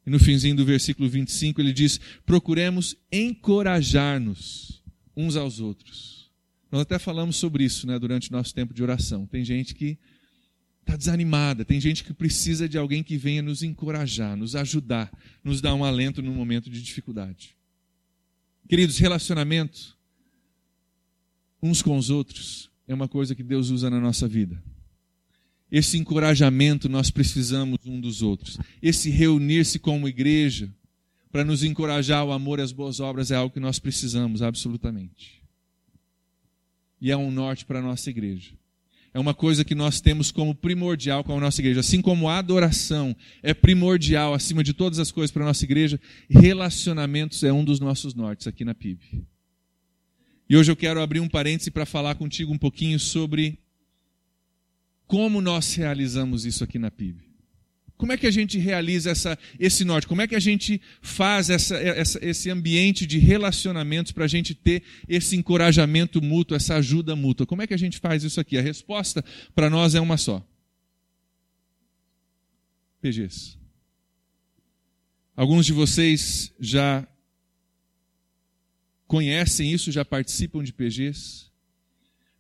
E 0.06 0.10
no 0.10 0.20
finzinho 0.20 0.56
do 0.56 0.66
versículo 0.66 1.08
25 1.08 1.62
ele 1.62 1.74
diz: 1.74 2.00
procuremos 2.26 2.96
encorajar-nos 3.12 4.82
uns 5.16 5.36
aos 5.36 5.60
outros. 5.60 6.32
Nós 6.72 6.82
até 6.82 6.98
falamos 6.98 7.36
sobre 7.36 7.64
isso 7.64 7.86
né, 7.86 7.98
durante 8.00 8.30
o 8.30 8.34
nosso 8.34 8.54
tempo 8.54 8.74
de 8.74 8.82
oração. 8.82 9.26
Tem 9.26 9.44
gente 9.44 9.76
que 9.76 9.98
está 10.82 10.96
desanimada, 10.96 11.66
tem 11.66 11.80
gente 11.80 12.04
que 12.04 12.14
precisa 12.14 12.68
de 12.68 12.78
alguém 12.78 13.04
que 13.04 13.18
venha 13.18 13.42
nos 13.42 13.62
encorajar, 13.62 14.38
nos 14.38 14.56
ajudar, 14.56 15.12
nos 15.44 15.60
dar 15.60 15.76
um 15.76 15.84
alento 15.84 16.22
no 16.22 16.32
momento 16.32 16.70
de 16.70 16.82
dificuldade. 16.82 17.56
Queridos, 18.68 18.98
relacionamento 18.98 19.97
uns 21.62 21.82
com 21.82 21.98
os 21.98 22.10
outros 22.10 22.70
é 22.88 22.94
uma 22.94 23.08
coisa 23.08 23.36
que 23.36 23.44
Deus 23.44 23.70
usa 23.70 23.90
na 23.90 24.00
nossa 24.00 24.28
vida. 24.28 24.62
Esse 25.70 25.98
encorajamento 25.98 26.88
nós 26.88 27.12
precisamos 27.12 27.78
um 27.86 28.00
dos 28.00 28.22
outros. 28.22 28.58
Esse 28.82 29.10
reunir-se 29.10 29.80
como 29.80 30.08
igreja 30.08 30.74
para 31.30 31.44
nos 31.44 31.64
encorajar 31.64 32.20
ao 32.20 32.32
amor 32.32 32.60
e 32.60 32.62
às 32.62 32.72
boas 32.72 33.00
obras 33.00 33.32
é 33.32 33.36
algo 33.36 33.54
que 33.54 33.60
nós 33.60 33.78
precisamos 33.78 34.42
absolutamente. 34.42 35.44
E 37.02 37.12
é 37.12 37.18
um 37.18 37.30
norte 37.30 37.66
para 37.66 37.80
a 37.80 37.82
nossa 37.82 38.10
igreja. 38.10 38.52
É 39.14 39.20
uma 39.20 39.34
coisa 39.34 39.66
que 39.66 39.76
nós 39.76 40.00
temos 40.00 40.32
como 40.32 40.56
primordial 40.56 41.24
com 41.24 41.36
a 41.38 41.42
nossa 41.42 41.60
igreja. 41.60 41.82
Assim 41.82 42.02
como 42.02 42.30
a 42.30 42.38
adoração 42.38 43.16
é 43.44 43.54
primordial 43.54 44.34
acima 44.34 44.64
de 44.64 44.74
todas 44.74 45.00
as 45.00 45.12
coisas 45.12 45.32
para 45.32 45.44
a 45.44 45.48
nossa 45.48 45.66
igreja, 45.66 46.00
relacionamentos 46.30 47.44
é 47.44 47.52
um 47.52 47.66
dos 47.66 47.80
nossos 47.80 48.14
nortes 48.14 48.48
aqui 48.48 48.64
na 48.64 48.74
PIB. 48.74 49.26
E 50.50 50.56
hoje 50.56 50.72
eu 50.72 50.76
quero 50.76 51.02
abrir 51.02 51.20
um 51.20 51.28
parêntese 51.28 51.70
para 51.70 51.86
falar 51.86 52.16
contigo 52.16 52.54
um 52.54 52.58
pouquinho 52.58 53.00
sobre 53.00 53.60
como 55.06 55.42
nós 55.42 55.74
realizamos 55.76 56.46
isso 56.46 56.64
aqui 56.64 56.80
na 56.80 56.90
PIB? 56.90 57.28
Como 57.98 58.12
é 58.12 58.18
que 58.18 58.28
a 58.28 58.32
gente 58.32 58.60
realiza 58.60 59.10
essa, 59.10 59.38
esse 59.60 59.84
norte? 59.84 60.08
Como 60.08 60.22
é 60.22 60.28
que 60.28 60.36
a 60.36 60.40
gente 60.40 60.80
faz 61.02 61.50
essa, 61.50 61.76
essa, 61.78 62.24
esse 62.24 62.50
ambiente 62.50 63.08
de 63.08 63.18
relacionamentos 63.18 64.12
para 64.12 64.26
a 64.26 64.28
gente 64.28 64.54
ter 64.54 64.84
esse 65.08 65.36
encorajamento 65.36 66.22
mútuo, 66.22 66.56
essa 66.56 66.76
ajuda 66.76 67.16
mútua? 67.16 67.48
Como 67.48 67.62
é 67.62 67.68
que 67.68 67.74
a 67.74 67.78
gente 67.78 67.98
faz 67.98 68.24
isso 68.24 68.40
aqui? 68.40 68.58
A 68.58 68.62
resposta 68.62 69.26
para 69.56 69.70
nós 69.70 69.96
é 69.96 70.00
uma 70.00 70.16
só: 70.16 70.46
PGs. 73.02 73.58
Alguns 75.36 75.66
de 75.66 75.74
vocês 75.74 76.54
já 76.60 77.08
conhecem 79.08 79.72
isso, 79.72 79.92
já 79.92 80.04
participam 80.04 80.64
de 80.64 80.74
PGs. 80.74 81.48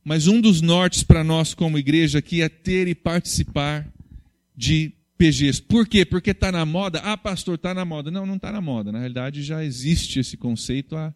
Mas 0.03 0.27
um 0.27 0.39
dos 0.39 0.61
nortes 0.61 1.03
para 1.03 1.23
nós 1.23 1.53
como 1.53 1.77
igreja 1.77 2.19
aqui 2.19 2.41
é 2.41 2.49
ter 2.49 2.87
e 2.87 2.95
participar 2.95 3.87
de 4.55 4.93
PGs. 5.17 5.61
Por 5.61 5.87
quê? 5.87 6.05
Porque 6.05 6.31
está 6.31 6.51
na 6.51 6.65
moda? 6.65 6.99
Ah, 6.99 7.17
pastor, 7.17 7.55
está 7.55 7.73
na 7.73 7.83
moda. 7.83 8.11
Não, 8.11 8.25
não 8.25 8.35
está 8.35 8.51
na 8.51 8.61
moda. 8.61 8.91
Na 8.91 8.99
realidade, 8.99 9.43
já 9.43 9.63
existe 9.63 10.19
esse 10.19 10.37
conceito 10.37 10.95
há 10.95 11.13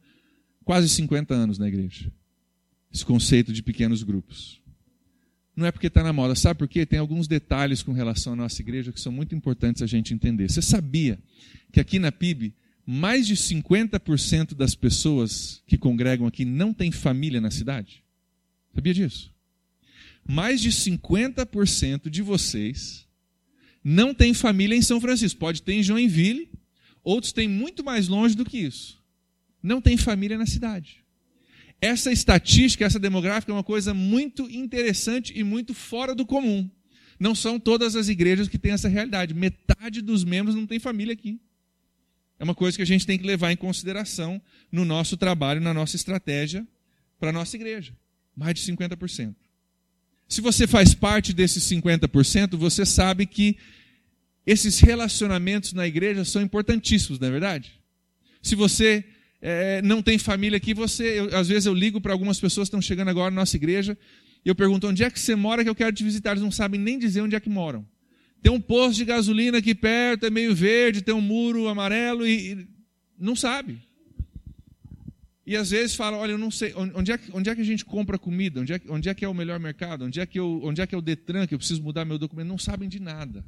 quase 0.65 0.89
50 0.89 1.33
anos 1.33 1.57
na 1.57 1.67
igreja. 1.67 2.11
Esse 2.93 3.05
conceito 3.05 3.53
de 3.53 3.61
pequenos 3.63 4.03
grupos. 4.03 4.59
Não 5.55 5.65
é 5.65 5.71
porque 5.71 5.87
está 5.87 6.03
na 6.03 6.11
moda. 6.11 6.35
Sabe 6.35 6.57
por 6.57 6.67
quê? 6.67 6.85
Tem 6.85 6.99
alguns 6.99 7.27
detalhes 7.27 7.83
com 7.83 7.93
relação 7.93 8.33
à 8.33 8.35
nossa 8.35 8.61
igreja 8.61 8.91
que 8.91 8.99
são 8.99 9.11
muito 9.11 9.35
importantes 9.35 9.81
a 9.81 9.87
gente 9.87 10.13
entender. 10.13 10.49
Você 10.49 10.61
sabia 10.61 11.19
que 11.71 11.79
aqui 11.79 11.99
na 11.99 12.11
PIB, 12.11 12.53
mais 12.85 13.27
de 13.27 13.35
50% 13.35 14.53
das 14.53 14.75
pessoas 14.75 15.61
que 15.67 15.77
congregam 15.77 16.27
aqui 16.27 16.45
não 16.45 16.73
têm 16.73 16.91
família 16.91 17.39
na 17.39 17.51
cidade? 17.51 18.03
Sabia 18.73 18.93
disso? 18.93 19.33
Mais 20.27 20.61
de 20.61 20.71
50% 20.71 22.09
de 22.09 22.21
vocês 22.21 23.07
não 23.83 24.13
tem 24.13 24.33
família 24.33 24.75
em 24.75 24.81
São 24.81 25.01
Francisco. 25.01 25.39
Pode 25.39 25.61
ter 25.61 25.73
em 25.73 25.83
Joinville, 25.83 26.49
outros 27.03 27.33
têm 27.33 27.47
muito 27.47 27.83
mais 27.83 28.07
longe 28.07 28.35
do 28.35 28.45
que 28.45 28.57
isso. 28.59 29.01
Não 29.61 29.81
tem 29.81 29.97
família 29.97 30.37
na 30.37 30.45
cidade. 30.45 31.03
Essa 31.79 32.11
estatística, 32.11 32.85
essa 32.85 32.99
demográfica 32.99 33.51
é 33.51 33.55
uma 33.55 33.63
coisa 33.63 33.93
muito 33.93 34.49
interessante 34.49 35.33
e 35.35 35.43
muito 35.43 35.73
fora 35.73 36.13
do 36.13 36.25
comum. 36.25 36.69
Não 37.19 37.33
são 37.33 37.59
todas 37.59 37.95
as 37.95 38.07
igrejas 38.07 38.47
que 38.47 38.57
têm 38.57 38.71
essa 38.71 38.87
realidade. 38.87 39.33
Metade 39.33 40.01
dos 40.01 40.23
membros 40.23 40.55
não 40.55 40.67
tem 40.67 40.79
família 40.79 41.13
aqui. 41.13 41.39
É 42.41 42.43
uma 42.43 42.55
coisa 42.55 42.75
que 42.75 42.81
a 42.81 42.87
gente 42.87 43.05
tem 43.05 43.19
que 43.19 43.23
levar 43.23 43.51
em 43.51 43.55
consideração 43.55 44.41
no 44.71 44.83
nosso 44.83 45.15
trabalho, 45.15 45.61
na 45.61 45.75
nossa 45.75 45.95
estratégia 45.95 46.67
para 47.19 47.29
a 47.29 47.31
nossa 47.31 47.55
igreja. 47.55 47.95
Mais 48.35 48.55
de 48.55 48.61
50%. 48.73 49.35
Se 50.27 50.41
você 50.41 50.65
faz 50.65 50.95
parte 50.95 51.33
desses 51.33 51.63
50%, 51.65 52.57
você 52.57 52.83
sabe 52.83 53.27
que 53.27 53.57
esses 54.43 54.79
relacionamentos 54.79 55.73
na 55.73 55.85
igreja 55.85 56.25
são 56.25 56.41
importantíssimos, 56.41 57.19
não 57.19 57.27
é 57.27 57.31
verdade? 57.31 57.73
Se 58.41 58.55
você 58.55 59.05
é, 59.39 59.79
não 59.83 60.01
tem 60.01 60.17
família 60.17 60.57
aqui, 60.57 60.73
você, 60.73 61.19
eu, 61.19 61.37
às 61.37 61.47
vezes 61.47 61.67
eu 61.67 61.75
ligo 61.75 62.01
para 62.01 62.11
algumas 62.11 62.39
pessoas 62.39 62.67
que 62.67 62.69
estão 62.69 62.81
chegando 62.81 63.09
agora 63.09 63.29
na 63.29 63.41
nossa 63.41 63.55
igreja 63.55 63.95
e 64.43 64.49
eu 64.49 64.55
pergunto 64.55 64.87
onde 64.87 65.03
é 65.03 65.11
que 65.11 65.19
você 65.19 65.35
mora 65.35 65.63
que 65.63 65.69
eu 65.69 65.75
quero 65.75 65.95
te 65.95 66.03
visitar. 66.03 66.31
Eles 66.31 66.41
não 66.41 66.49
sabem 66.49 66.81
nem 66.81 66.97
dizer 66.97 67.21
onde 67.21 67.35
é 67.35 67.39
que 67.39 67.51
moram. 67.51 67.85
Tem 68.41 68.51
um 68.51 68.59
posto 68.59 68.97
de 68.97 69.05
gasolina 69.05 69.59
aqui 69.59 69.75
perto, 69.75 70.25
é 70.25 70.29
meio 70.29 70.55
verde, 70.55 71.01
tem 71.01 71.13
um 71.13 71.21
muro 71.21 71.67
amarelo 71.67 72.25
e, 72.25 72.53
e 72.53 72.67
não 73.17 73.35
sabe. 73.35 73.79
E 75.45 75.55
às 75.55 75.71
vezes 75.71 75.95
fala, 75.95 76.17
olha, 76.17 76.31
eu 76.31 76.37
não 76.37 76.49
sei, 76.49 76.73
onde 76.75 77.11
é, 77.11 77.19
onde 77.33 77.49
é 77.49 77.55
que 77.55 77.61
a 77.61 77.65
gente 77.65 77.83
compra 77.83 78.17
comida? 78.17 78.61
Onde 78.61 78.73
é, 78.73 78.81
onde 78.87 79.09
é 79.09 79.13
que 79.13 79.25
é 79.25 79.27
o 79.27 79.33
melhor 79.33 79.59
mercado? 79.59 80.05
Onde 80.05 80.19
é, 80.19 80.25
que 80.25 80.39
eu, 80.39 80.61
onde 80.63 80.81
é 80.81 80.87
que 80.87 80.95
é 80.95 80.97
o 80.97 81.01
Detran 81.01 81.45
que 81.45 81.53
eu 81.53 81.59
preciso 81.59 81.83
mudar 81.83 82.05
meu 82.05 82.17
documento? 82.17 82.47
Não 82.47 82.57
sabem 82.57 82.87
de 82.87 82.99
nada. 82.99 83.43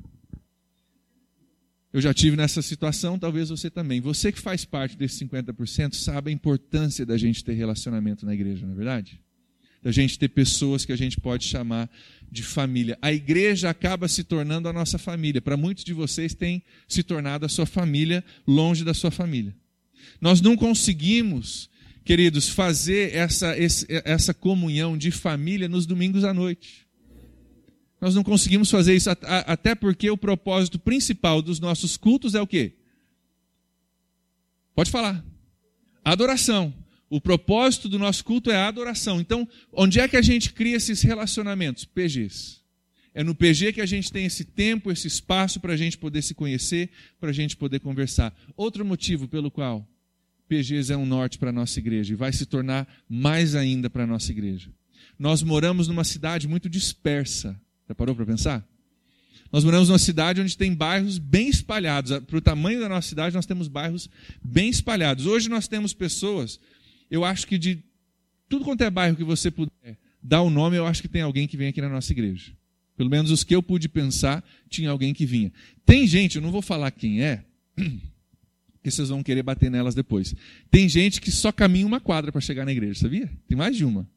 Eu 1.94 2.02
já 2.02 2.14
tive 2.14 2.36
nessa 2.36 2.62
situação, 2.62 3.18
talvez 3.18 3.50
você 3.50 3.70
também. 3.70 4.02
Você 4.02 4.32
que 4.32 4.40
faz 4.40 4.66
parte 4.66 4.98
desses 4.98 5.20
50% 5.22 5.94
sabe 5.94 6.32
a 6.32 6.34
importância 6.34 7.06
da 7.06 7.18
gente 7.18 7.44
ter 7.44 7.54
relacionamento 7.54 8.26
na 8.26 8.34
igreja, 8.34 8.66
não 8.66 8.74
é 8.74 8.76
verdade? 8.76 9.23
Da 9.84 9.92
gente 9.92 10.18
ter 10.18 10.30
pessoas 10.30 10.86
que 10.86 10.94
a 10.94 10.96
gente 10.96 11.20
pode 11.20 11.46
chamar 11.46 11.90
de 12.32 12.42
família. 12.42 12.98
A 13.02 13.12
igreja 13.12 13.70
acaba 13.70 14.08
se 14.08 14.24
tornando 14.24 14.68
a 14.68 14.74
nossa 14.74 14.98
família. 14.98 15.42
Para 15.42 15.58
muitos 15.58 15.84
de 15.84 15.94
vocês 15.94 16.34
tem 16.34 16.64
se 16.88 17.04
tornado 17.04 17.46
a 17.46 17.50
sua 17.50 17.66
família 17.66 18.24
longe 18.48 18.84
da 18.84 18.94
sua 18.94 19.12
família. 19.12 19.54
Nós 20.20 20.42
não 20.42 20.56
conseguimos, 20.56 21.70
queridos, 22.04 22.50
fazer 22.50 23.14
essa, 23.14 23.56
essa 24.06 24.34
comunhão 24.34 24.98
de 24.98 25.12
família 25.12 25.68
nos 25.68 25.86
domingos 25.86 26.24
à 26.24 26.34
noite. 26.34 26.88
Nós 28.02 28.16
não 28.16 28.24
conseguimos 28.24 28.70
fazer 28.70 28.96
isso, 28.96 29.10
até 29.10 29.76
porque 29.76 30.10
o 30.10 30.18
propósito 30.18 30.80
principal 30.80 31.42
dos 31.42 31.60
nossos 31.60 31.96
cultos 31.96 32.36
é 32.36 32.42
o 32.42 32.48
quê? 32.48 32.74
Pode 34.76 34.92
falar. 34.92 35.24
Adoração. 36.04 36.74
O 37.14 37.22
propósito 37.22 37.88
do 37.88 38.00
nosso 38.00 38.26
culto 38.26 38.50
é 38.50 38.56
a 38.56 38.68
adoração. 38.68 39.22
Então, 39.22 39.48
onde 39.72 40.00
é 40.00 40.08
que 40.08 40.18
a 40.18 40.22
gente 40.24 40.52
cria 40.52 40.78
esses 40.78 41.04
relacionamentos? 41.04 41.86
PGs. 41.86 42.58
É 43.14 43.24
no 43.24 43.36
PG 43.36 43.74
que 43.74 43.82
a 43.82 43.86
gente 43.86 44.12
tem 44.12 44.26
esse 44.26 44.44
tempo, 44.44 44.92
esse 44.92 45.08
espaço 45.08 45.60
para 45.60 45.74
a 45.74 45.78
gente 45.78 45.96
poder 45.96 46.24
se 46.24 46.34
conhecer, 46.34 46.90
para 47.20 47.30
a 47.30 47.32
gente 47.32 47.56
poder 47.56 47.82
conversar. 47.82 48.36
Outro 48.58 48.84
motivo 48.84 49.28
pelo 49.28 49.52
qual 49.52 49.88
PGs 50.50 50.92
é 50.92 50.98
um 50.98 51.06
norte 51.06 51.38
para 51.38 51.52
a 51.52 51.54
nossa 51.54 51.78
igreja 51.78 52.14
e 52.14 52.16
vai 52.16 52.34
se 52.34 52.48
tornar 52.48 52.92
mais 53.08 53.54
ainda 53.54 53.92
para 53.92 54.06
a 54.06 54.08
nossa 54.08 54.32
igreja. 54.32 54.72
Nós 55.20 55.44
moramos 55.44 55.88
numa 55.88 56.04
cidade 56.04 56.48
muito 56.48 56.68
dispersa. 56.68 57.56
Já 57.88 57.94
parou 57.94 58.16
para 58.16 58.26
pensar? 58.26 58.68
Nós 59.54 59.64
moramos 59.64 59.88
numa 59.90 60.00
cidade 60.00 60.42
onde 60.42 60.58
tem 60.58 60.74
bairros 60.74 61.20
bem 61.20 61.48
espalhados. 61.48 62.18
Para 62.22 62.38
o 62.38 62.42
tamanho 62.42 62.80
da 62.80 62.90
nossa 62.90 63.08
cidade, 63.08 63.36
nós 63.36 63.46
temos 63.46 63.68
bairros 63.68 64.10
bem 64.44 64.68
espalhados. 64.68 65.28
Hoje 65.28 65.48
nós 65.48 65.68
temos 65.68 65.94
pessoas, 65.94 66.60
eu 67.14 67.24
acho 67.24 67.46
que 67.46 67.60
de 67.60 67.78
tudo 68.50 68.66
quanto 68.66 68.82
é 68.82 68.90
bairro 68.90 69.16
que 69.16 69.24
você 69.24 69.52
puder 69.52 69.98
dar 70.22 70.42
o 70.42 70.48
um 70.48 70.50
nome, 70.50 70.78
eu 70.78 70.88
acho 70.88 71.00
que 71.00 71.08
tem 71.08 71.22
alguém 71.22 71.48
que 71.48 71.56
vem 71.56 71.68
aqui 71.68 71.80
na 71.80 71.88
nossa 71.88 72.12
igreja. 72.12 72.52
Pelo 72.98 73.08
menos 73.08 73.30
os 73.30 73.44
que 73.44 73.56
eu 73.56 73.62
pude 73.62 73.88
pensar, 73.88 74.44
tinha 74.68 74.90
alguém 74.90 75.14
que 75.14 75.24
vinha. 75.24 75.54
Tem 75.86 76.08
gente, 76.08 76.38
eu 76.38 76.42
não 76.42 76.52
vou 76.52 76.62
falar 76.62 76.90
quem 76.90 77.22
é, 77.22 77.46
porque 77.76 78.90
vocês 78.90 79.10
vão 79.10 79.22
querer 79.22 79.44
bater 79.44 79.70
nelas 79.70 79.94
depois. 79.94 80.34
Tem 80.72 80.90
gente 80.90 81.22
que 81.22 81.30
só 81.30 81.52
caminha 81.52 81.86
uma 81.86 82.00
quadra 82.00 82.32
para 82.32 82.42
chegar 82.42 82.66
na 82.66 82.72
igreja, 82.72 83.02
sabia? 83.02 83.30
Tem 83.48 83.56
mais 83.56 83.78
de 83.78 83.86
uma 83.86 84.10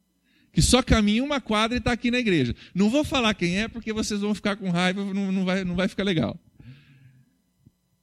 que 0.51 0.63
só 0.63 0.83
caminha 0.83 1.23
uma 1.23 1.39
quadra 1.39 1.77
e 1.77 1.79
está 1.79 1.93
aqui 1.93 2.11
na 2.11 2.19
igreja. 2.19 2.57
Não 2.75 2.89
vou 2.89 3.05
falar 3.05 3.35
quem 3.35 3.59
é, 3.59 3.69
porque 3.69 3.93
vocês 3.93 4.23
vão 4.23 4.35
ficar 4.35 4.57
com 4.57 4.71
raiva, 4.71 5.05
não, 5.13 5.31
não, 5.31 5.45
vai, 5.45 5.65
não 5.65 5.75
vai 5.75 5.87
ficar 5.87 6.03
legal. 6.03 6.41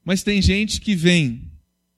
Mas 0.05 0.21
tem 0.21 0.39
gente 0.39 0.79
que 0.79 0.93
vem 0.93 1.51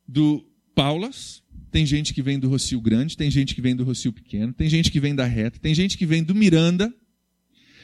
do 0.07 0.45
Paulas, 0.73 1.43
tem 1.75 1.85
gente 1.85 2.13
que 2.13 2.21
vem 2.21 2.39
do 2.39 2.47
Rocio 2.47 2.79
Grande, 2.79 3.17
tem 3.17 3.29
gente 3.29 3.53
que 3.53 3.59
vem 3.59 3.75
do 3.75 3.83
Rocio 3.83 4.13
Pequeno, 4.13 4.53
tem 4.53 4.69
gente 4.69 4.89
que 4.89 4.97
vem 4.97 5.13
da 5.13 5.25
Reta, 5.25 5.59
tem 5.59 5.75
gente 5.75 5.97
que 5.97 6.05
vem 6.05 6.23
do 6.23 6.33
Miranda, 6.33 6.93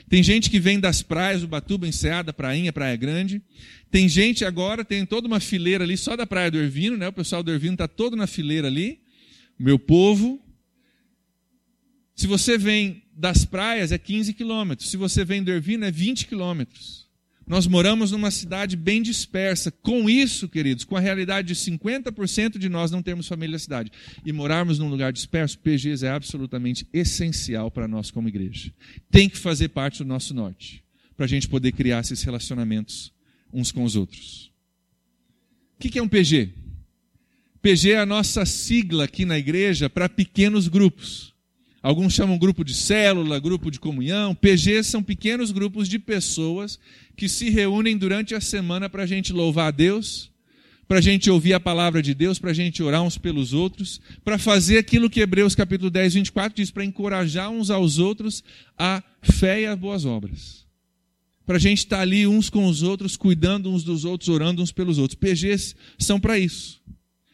tem 0.08 0.24
gente 0.24 0.50
que 0.50 0.62
vem 0.62 0.80
das 0.80 1.02
praias, 1.02 1.42
do 1.42 1.48
Batuba, 1.50 1.86
Enseada, 1.86 2.32
Prainha, 2.32 2.72
Praia 2.72 2.96
Grande. 2.96 3.42
Tem 3.90 4.08
gente 4.08 4.46
agora, 4.46 4.86
tem 4.86 5.06
toda 5.06 5.28
uma 5.28 5.42
fileira 5.42 5.84
ali 5.84 5.98
só 5.98 6.16
da 6.16 6.26
Praia 6.26 6.50
do 6.50 6.58
Ervino, 6.58 6.96
né? 6.96 7.10
O 7.10 7.12
pessoal 7.12 7.44
do 7.44 7.52
Ervino 7.52 7.74
está 7.74 7.86
todo 7.86 8.16
na 8.16 8.28
fileira 8.28 8.70
ali. 8.70 9.02
Meu 9.60 9.78
povo, 9.78 10.42
se 12.16 12.28
você 12.28 12.58
vem 12.58 13.04
das 13.14 13.44
praias, 13.44 13.92
é 13.92 13.98
15 13.98 14.34
quilômetros. 14.34 14.90
Se 14.90 14.96
você 14.96 15.26
vem 15.26 15.44
do 15.44 15.52
Ervino, 15.52 15.84
é 15.84 15.92
20 15.92 16.28
quilômetros. 16.28 17.11
Nós 17.52 17.68
moramos 17.68 18.12
numa 18.12 18.32
cidade 18.32 18.78
bem 18.78 19.02
dispersa. 19.02 19.70
Com 19.70 20.10
isso, 20.10 20.48
queridos, 20.48 20.86
com 20.86 20.96
a 20.96 21.02
realidade 21.02 21.50
de 21.50 21.56
50% 21.56 22.58
de 22.58 22.70
nós 22.70 22.92
não 22.92 23.04
termos 23.04 23.28
família 23.28 23.52
na 23.52 23.60
cidade 23.60 23.92
e 24.26 24.32
morarmos 24.32 24.80
num 24.80 24.88
lugar 24.88 25.12
disperso, 25.12 25.60
PGs 25.60 26.06
é 26.06 26.12
absolutamente 26.12 26.88
essencial 26.94 27.70
para 27.70 27.90
nós 27.90 28.10
como 28.10 28.30
igreja. 28.30 28.72
Tem 29.12 29.28
que 29.28 29.38
fazer 29.38 29.68
parte 29.68 29.98
do 29.98 30.06
nosso 30.06 30.34
norte 30.34 30.82
para 31.18 31.26
a 31.26 31.28
gente 31.28 31.50
poder 31.50 31.74
criar 31.74 32.00
esses 32.00 32.24
relacionamentos 32.24 33.12
uns 33.52 33.70
com 33.70 33.84
os 33.84 33.98
outros. 33.98 34.50
O 35.76 35.80
que 35.90 36.00
é 36.00 36.02
um 36.02 36.08
PG? 36.08 36.54
PG 37.62 37.92
é 37.92 38.00
a 38.00 38.06
nossa 38.06 38.46
sigla 38.46 39.04
aqui 39.04 39.26
na 39.26 39.38
igreja 39.38 39.90
para 39.90 40.08
pequenos 40.08 40.70
grupos. 40.70 41.31
Alguns 41.84 42.14
chamam 42.14 42.38
grupo 42.38 42.64
de 42.64 42.76
célula, 42.76 43.40
grupo 43.40 43.72
de 43.72 43.80
comunhão. 43.80 44.36
PG 44.36 44.84
são 44.84 45.02
pequenos 45.02 45.52
grupos 45.52 45.90
de 45.90 45.98
pessoas 45.98 46.80
que 47.16 47.28
se 47.28 47.50
reúnem 47.50 47.98
durante 47.98 48.36
a 48.36 48.42
semana 48.42 48.88
para 48.88 49.04
a 49.04 49.08
gente 49.08 49.34
louvar 49.34 49.70
a 49.70 49.72
Deus, 49.72 50.30
para 50.88 51.00
a 51.00 51.02
gente 51.02 51.30
ouvir 51.32 51.54
a 51.54 51.60
palavra 51.60 52.02
de 52.02 52.14
Deus, 52.14 52.38
para 52.38 52.52
a 52.52 52.54
gente 52.54 52.84
orar 52.84 53.02
uns 53.02 53.18
pelos 53.18 53.52
outros, 53.52 54.00
para 54.24 54.38
fazer 54.38 54.78
aquilo 54.78 55.10
que 55.10 55.22
Hebreus 55.22 55.56
capítulo 55.56 55.90
10, 55.90 56.14
24 56.16 56.56
diz, 56.56 56.70
para 56.70 56.86
encorajar 56.86 57.50
uns 57.50 57.72
aos 57.72 57.98
outros 57.98 58.44
a 58.78 59.02
fé 59.22 59.62
e 59.62 59.66
as 59.66 59.78
boas 59.78 60.06
obras. 60.06 60.68
Para 61.48 61.56
a 61.56 61.60
gente 61.60 61.80
estar 61.80 62.00
ali 62.00 62.28
uns 62.28 62.50
com 62.50 62.66
os 62.66 62.84
outros, 62.84 63.18
cuidando 63.18 63.72
uns 63.72 63.84
dos 63.84 64.06
outros, 64.06 64.30
orando 64.30 64.62
uns 64.62 64.72
pelos 64.72 65.00
outros. 65.00 65.20
PGs 65.20 65.76
são 65.98 66.20
para 66.20 66.38
isso. 66.38 66.80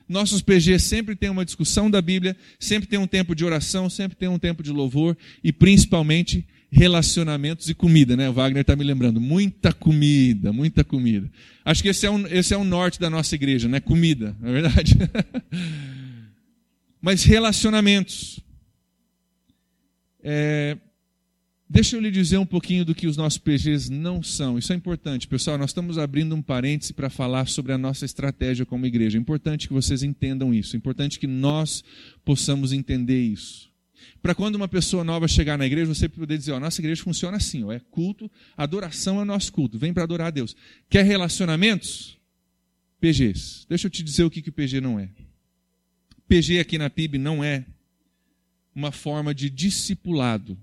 Nossos 0.07 0.41
PG 0.41 0.79
sempre 0.79 1.15
tem 1.15 1.29
uma 1.29 1.43
discussão 1.43 1.89
da 1.89 2.01
Bíblia, 2.01 2.35
sempre 2.59 2.87
tem 2.87 2.97
um 2.97 3.07
tempo 3.07 3.35
de 3.35 3.43
oração, 3.43 3.89
sempre 3.89 4.15
tem 4.17 4.29
um 4.29 4.39
tempo 4.39 4.63
de 4.63 4.71
louvor 4.71 5.17
e 5.43 5.51
principalmente 5.51 6.45
relacionamentos 6.69 7.69
e 7.69 7.73
comida, 7.73 8.15
né? 8.15 8.29
O 8.29 8.33
Wagner 8.33 8.61
está 8.61 8.75
me 8.75 8.83
lembrando. 8.83 9.19
Muita 9.19 9.71
comida, 9.73 10.51
muita 10.51 10.83
comida. 10.83 11.29
Acho 11.63 11.81
que 11.81 11.89
esse 11.89 12.05
é, 12.05 12.11
um, 12.11 12.27
esse 12.27 12.53
é 12.53 12.57
o 12.57 12.63
norte 12.63 12.99
da 12.99 13.09
nossa 13.09 13.35
igreja, 13.35 13.67
né? 13.67 13.79
Comida, 13.79 14.35
não 14.39 14.49
é 14.49 14.53
verdade? 14.53 14.93
Mas 17.01 17.23
relacionamentos. 17.23 18.39
É, 20.23 20.77
Deixa 21.69 21.97
eu 21.97 21.99
lhe 21.99 22.09
dizer 22.09 22.37
um 22.37 22.45
pouquinho 22.45 22.85
do 22.85 22.95
que 22.95 23.07
os 23.07 23.17
nossos 23.17 23.37
PGs 23.37 23.91
não 23.91 24.23
são. 24.23 24.57
Isso 24.57 24.71
é 24.71 24.75
importante, 24.75 25.27
pessoal. 25.27 25.57
Nós 25.57 25.71
estamos 25.71 25.97
abrindo 25.97 26.33
um 26.33 26.41
parêntese 26.41 26.93
para 26.93 27.09
falar 27.09 27.45
sobre 27.47 27.73
a 27.73 27.77
nossa 27.77 28.05
estratégia 28.05 28.65
como 28.65 28.85
igreja. 28.85 29.17
É 29.17 29.21
importante 29.21 29.67
que 29.67 29.73
vocês 29.73 30.01
entendam 30.01 30.53
isso. 30.53 30.75
É 30.75 30.77
importante 30.77 31.19
que 31.19 31.27
nós 31.27 31.83
possamos 32.23 32.71
entender 32.71 33.21
isso. 33.21 33.69
Para 34.21 34.33
quando 34.33 34.55
uma 34.55 34.67
pessoa 34.67 35.03
nova 35.03 35.27
chegar 35.27 35.57
na 35.57 35.65
igreja, 35.65 35.93
você 35.93 36.07
poder 36.07 36.37
dizer: 36.37 36.53
ó, 36.53 36.59
nossa 36.59 36.79
igreja 36.79 37.03
funciona 37.03 37.35
assim, 37.35 37.65
ó, 37.65 37.71
é 37.73 37.79
culto, 37.91 38.31
adoração 38.55 39.21
é 39.21 39.25
nosso 39.25 39.51
culto, 39.51 39.77
vem 39.77 39.93
para 39.93 40.03
adorar 40.03 40.27
a 40.27 40.31
Deus. 40.31 40.55
Quer 40.89 41.03
relacionamentos? 41.03 42.17
PGs. 42.99 43.65
Deixa 43.67 43.87
eu 43.87 43.91
te 43.91 44.03
dizer 44.03 44.23
o 44.23 44.29
que, 44.29 44.41
que 44.41 44.49
o 44.49 44.53
PG 44.53 44.79
não 44.79 44.97
é. 44.97 45.09
PG 46.27 46.59
aqui 46.59 46.77
na 46.77 46.89
PIB 46.89 47.17
não 47.17 47.43
é 47.43 47.65
uma 48.73 48.91
forma 48.91 49.35
de 49.35 49.49
discipulado 49.49 50.57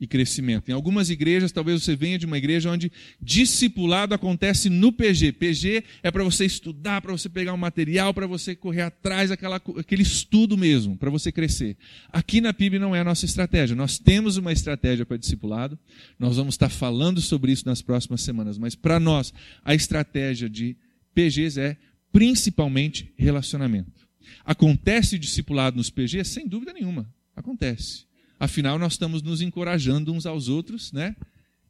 e 0.00 0.06
crescimento. 0.06 0.70
Em 0.70 0.72
algumas 0.72 1.10
igrejas, 1.10 1.52
talvez 1.52 1.82
você 1.82 1.94
venha 1.94 2.18
de 2.18 2.24
uma 2.24 2.38
igreja 2.38 2.70
onde 2.70 2.90
discipulado 3.20 4.14
acontece 4.14 4.70
no 4.70 4.90
PG. 4.90 5.32
PG 5.32 5.84
é 6.02 6.10
para 6.10 6.24
você 6.24 6.46
estudar, 6.46 7.02
para 7.02 7.12
você 7.12 7.28
pegar 7.28 7.52
um 7.52 7.58
material, 7.58 8.14
para 8.14 8.26
você 8.26 8.56
correr 8.56 8.80
atrás 8.80 9.28
daquela, 9.28 9.56
aquele 9.56 10.02
estudo 10.02 10.56
mesmo, 10.56 10.96
para 10.96 11.10
você 11.10 11.30
crescer. 11.30 11.76
Aqui 12.10 12.40
na 12.40 12.54
PIB 12.54 12.78
não 12.78 12.96
é 12.96 13.00
a 13.00 13.04
nossa 13.04 13.26
estratégia. 13.26 13.76
Nós 13.76 13.98
temos 13.98 14.38
uma 14.38 14.52
estratégia 14.52 15.04
para 15.04 15.18
discipulado, 15.18 15.78
nós 16.18 16.36
vamos 16.36 16.54
estar 16.54 16.70
falando 16.70 17.20
sobre 17.20 17.52
isso 17.52 17.66
nas 17.66 17.82
próximas 17.82 18.22
semanas, 18.22 18.56
mas 18.56 18.74
para 18.74 18.98
nós, 18.98 19.34
a 19.62 19.74
estratégia 19.74 20.48
de 20.48 20.76
PGs 21.14 21.60
é 21.60 21.76
principalmente 22.10 23.12
relacionamento. 23.18 24.08
Acontece 24.44 25.18
discipulado 25.18 25.76
nos 25.76 25.90
PGs? 25.90 26.30
Sem 26.30 26.48
dúvida 26.48 26.72
nenhuma. 26.72 27.12
Acontece. 27.36 28.09
Afinal, 28.40 28.78
nós 28.78 28.94
estamos 28.94 29.22
nos 29.22 29.42
encorajando 29.42 30.10
uns 30.14 30.24
aos 30.24 30.48
outros, 30.48 30.90
né? 30.92 31.14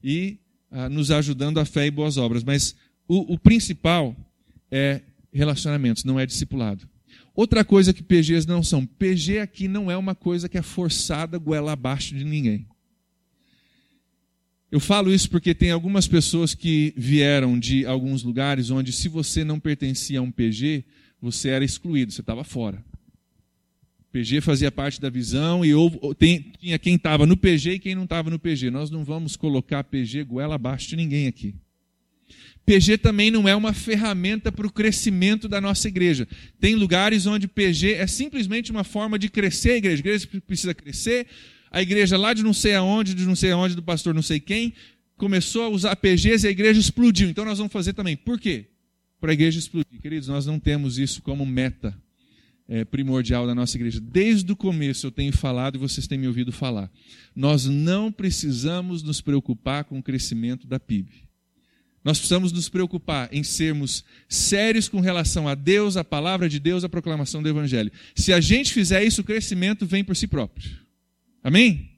E 0.03 0.39
ah, 0.71 0.89
nos 0.89 1.11
ajudando 1.11 1.59
a 1.59 1.65
fé 1.65 1.87
e 1.87 1.91
boas 1.91 2.17
obras. 2.17 2.45
Mas 2.45 2.77
o, 3.09 3.35
o 3.35 3.39
principal 3.39 4.17
é 4.71 5.03
relacionamentos, 5.33 6.05
não 6.05 6.19
é 6.19 6.25
discipulado. 6.25 6.89
Outra 7.35 7.65
coisa 7.65 7.93
que 7.93 8.05
PGs 8.05 8.47
não 8.47 8.63
são. 8.63 8.87
PG 8.87 9.41
aqui 9.41 9.67
não 9.67 9.91
é 9.91 9.97
uma 9.97 10.15
coisa 10.15 10.49
que 10.49 10.57
é 10.57 10.63
forçada 10.63 11.39
goela 11.39 11.73
abaixo 11.73 12.15
de 12.15 12.25
ninguém. 12.25 12.69
Eu 14.71 14.79
falo 14.79 15.13
isso 15.13 15.29
porque 15.29 15.53
tem 15.53 15.73
algumas 15.73 16.07
pessoas 16.07 16.55
que 16.55 16.95
vieram 16.97 17.59
de 17.59 17.85
alguns 17.85 18.23
lugares 18.23 18.71
onde, 18.71 18.93
se 18.93 19.09
você 19.09 19.43
não 19.43 19.59
pertencia 19.59 20.21
a 20.21 20.23
um 20.23 20.31
PG, 20.31 20.85
você 21.21 21.49
era 21.49 21.65
excluído, 21.65 22.13
você 22.13 22.21
estava 22.21 22.45
fora. 22.45 22.85
PG 24.13 24.41
fazia 24.41 24.73
parte 24.73 25.01
da 25.01 25.09
visão 25.09 25.65
e 25.65 25.73
houve, 25.73 25.99
tem, 26.19 26.53
tinha 26.59 26.79
quem 26.79 26.97
estava 26.97 27.27
no 27.27 27.37
PG 27.37 27.75
e 27.75 27.79
quem 27.79 27.95
não 27.95 28.05
estava 28.05 28.29
no 28.29 28.39
PG. 28.39 28.71
Nós 28.71 28.91
não 28.91 29.05
vamos 29.05 29.37
colocar 29.37 29.85
PG 29.85 30.25
goela 30.25 30.57
abaixo 30.57 30.89
de 30.89 30.97
ninguém 30.97 31.29
aqui. 31.29 31.55
PG 32.67 32.99
também 32.99 33.31
não 33.31 33.49
é 33.49 33.55
uma 33.55 33.73
ferramenta 33.73 34.51
para 34.51 34.67
o 34.67 34.71
crescimento 34.71 35.49
da 35.49 35.61
nossa 35.61 35.87
igreja. 35.89 36.27
Tem 36.59 36.75
lugares 36.75 37.27
onde 37.27 37.47
PG 37.47 37.95
é 37.95 38.07
simplesmente 38.07 38.71
uma 38.71 38.85
forma 38.85 39.19
de 39.19 39.29
crescer 39.29 39.73
a 39.73 39.77
igreja. 39.77 39.97
A 39.97 40.01
igreja 40.01 40.29
precisa 40.47 40.75
crescer. 40.75 41.27
A 41.71 41.81
igreja 41.81 42.19
lá 42.19 42.35
de 42.35 42.43
não 42.43 42.53
sei 42.53 42.75
aonde, 42.75 43.15
de 43.15 43.25
não 43.25 43.37
sei 43.37 43.53
aonde, 43.53 43.77
do 43.77 43.83
pastor 43.83 44.13
não 44.13 44.23
sei 44.23 44.41
quem, 44.41 44.73
começou 45.17 45.63
a 45.65 45.69
usar 45.69 45.95
PGs 45.95 46.45
e 46.45 46.49
a 46.49 46.51
igreja 46.51 46.81
explodiu. 46.81 47.29
Então 47.29 47.45
nós 47.45 47.59
vamos 47.59 47.73
fazer 47.73 47.93
também. 47.93 48.17
Por 48.17 48.41
quê? 48.41 48.67
Para 49.21 49.31
a 49.31 49.35
igreja 49.35 49.59
explodir. 49.59 50.01
Queridos, 50.01 50.27
nós 50.27 50.47
não 50.47 50.59
temos 50.59 50.99
isso 50.99 51.23
como 51.23 51.47
meta 51.47 51.97
é, 52.71 52.85
primordial 52.85 53.49
da 53.49 53.55
nossa 53.55 53.77
igreja. 53.77 54.01
Desde 54.01 54.51
o 54.53 54.57
começo 54.57 55.05
eu 55.05 55.11
tenho 55.11 55.33
falado 55.33 55.75
e 55.75 55.79
vocês 55.79 56.07
têm 56.07 56.17
me 56.17 56.29
ouvido 56.29 56.53
falar. 56.53 56.89
Nós 57.35 57.67
não 57.67 58.13
precisamos 58.13 59.03
nos 59.03 59.21
preocupar 59.21 59.83
com 59.83 59.99
o 59.99 60.03
crescimento 60.03 60.69
da 60.69 60.79
PIB. 60.79 61.11
Nós 62.05 62.17
precisamos 62.17 62.53
nos 62.53 62.69
preocupar 62.69 63.29
em 63.33 63.43
sermos 63.43 64.05
sérios 64.29 64.89
com 64.89 65.01
relação 65.01 65.49
a 65.49 65.55
Deus, 65.55 65.97
a 65.97 66.05
palavra 66.05 66.49
de 66.49 66.61
Deus, 66.61 66.85
a 66.85 66.89
proclamação 66.89 67.43
do 67.43 67.49
Evangelho. 67.49 67.91
Se 68.15 68.33
a 68.33 68.41
gente 68.41 68.73
fizer 68.73 69.03
isso, 69.03 69.21
o 69.21 69.25
crescimento 69.25 69.85
vem 69.85 70.05
por 70.05 70.17
si 70.17 70.29
próprio. 70.29 70.71
Amém? 71.43 71.91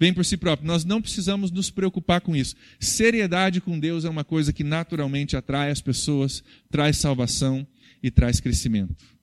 Vem 0.00 0.12
por 0.14 0.24
si 0.24 0.36
próprio. 0.36 0.66
Nós 0.66 0.84
não 0.84 1.02
precisamos 1.02 1.50
nos 1.50 1.70
preocupar 1.70 2.22
com 2.22 2.34
isso. 2.34 2.56
Seriedade 2.80 3.60
com 3.60 3.78
Deus 3.78 4.04
é 4.04 4.08
uma 4.08 4.24
coisa 4.24 4.52
que 4.52 4.64
naturalmente 4.64 5.36
atrai 5.36 5.70
as 5.70 5.82
pessoas, 5.82 6.42
traz 6.70 6.96
salvação 6.96 7.66
e 8.02 8.10
traz 8.10 8.40
crescimento. 8.40 9.17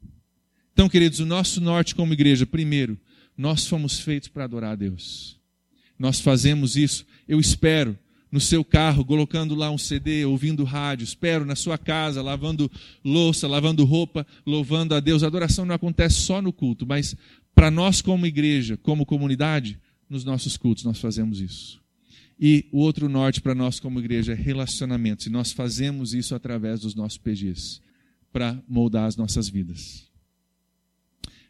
Então, 0.75 0.89
queridos, 0.89 1.21
o 1.21 1.25
nosso 1.25 1.61
norte 1.61 1.95
como 1.95 2.11
igreja, 2.11 2.45
primeiro, 2.45 2.99
nós 3.37 3.65
fomos 3.65 3.97
feitos 3.97 4.27
para 4.27 4.43
adorar 4.43 4.73
a 4.73 4.75
Deus. 4.75 5.39
Nós 5.97 6.19
fazemos 6.19 6.75
isso, 6.75 7.05
eu 7.29 7.39
espero, 7.39 7.97
no 8.29 8.41
seu 8.41 8.61
carro, 8.61 9.05
colocando 9.05 9.55
lá 9.55 9.71
um 9.71 9.77
CD, 9.77 10.25
ouvindo 10.25 10.65
rádio, 10.65 11.05
espero 11.05 11.45
na 11.45 11.55
sua 11.55 11.77
casa, 11.77 12.21
lavando 12.21 12.69
louça, 13.05 13.47
lavando 13.47 13.85
roupa, 13.85 14.27
louvando 14.45 14.93
a 14.93 14.99
Deus. 14.99 15.23
A 15.23 15.27
adoração 15.27 15.63
não 15.65 15.73
acontece 15.73 16.19
só 16.19 16.41
no 16.41 16.51
culto, 16.51 16.85
mas 16.85 17.15
para 17.55 17.71
nós 17.71 18.01
como 18.01 18.25
igreja, 18.25 18.75
como 18.75 19.05
comunidade, 19.05 19.79
nos 20.09 20.25
nossos 20.25 20.57
cultos 20.57 20.83
nós 20.83 20.99
fazemos 20.99 21.39
isso. 21.39 21.81
E 22.37 22.67
o 22.73 22.79
outro 22.79 23.07
norte 23.07 23.39
para 23.39 23.55
nós 23.55 23.79
como 23.79 23.97
igreja 23.97 24.33
é 24.33 24.35
relacionamentos, 24.35 25.25
e 25.25 25.29
nós 25.29 25.53
fazemos 25.53 26.13
isso 26.13 26.35
através 26.35 26.81
dos 26.81 26.95
nossos 26.95 27.17
PGs, 27.17 27.79
para 28.33 28.61
moldar 28.67 29.05
as 29.05 29.15
nossas 29.15 29.47
vidas. 29.47 30.13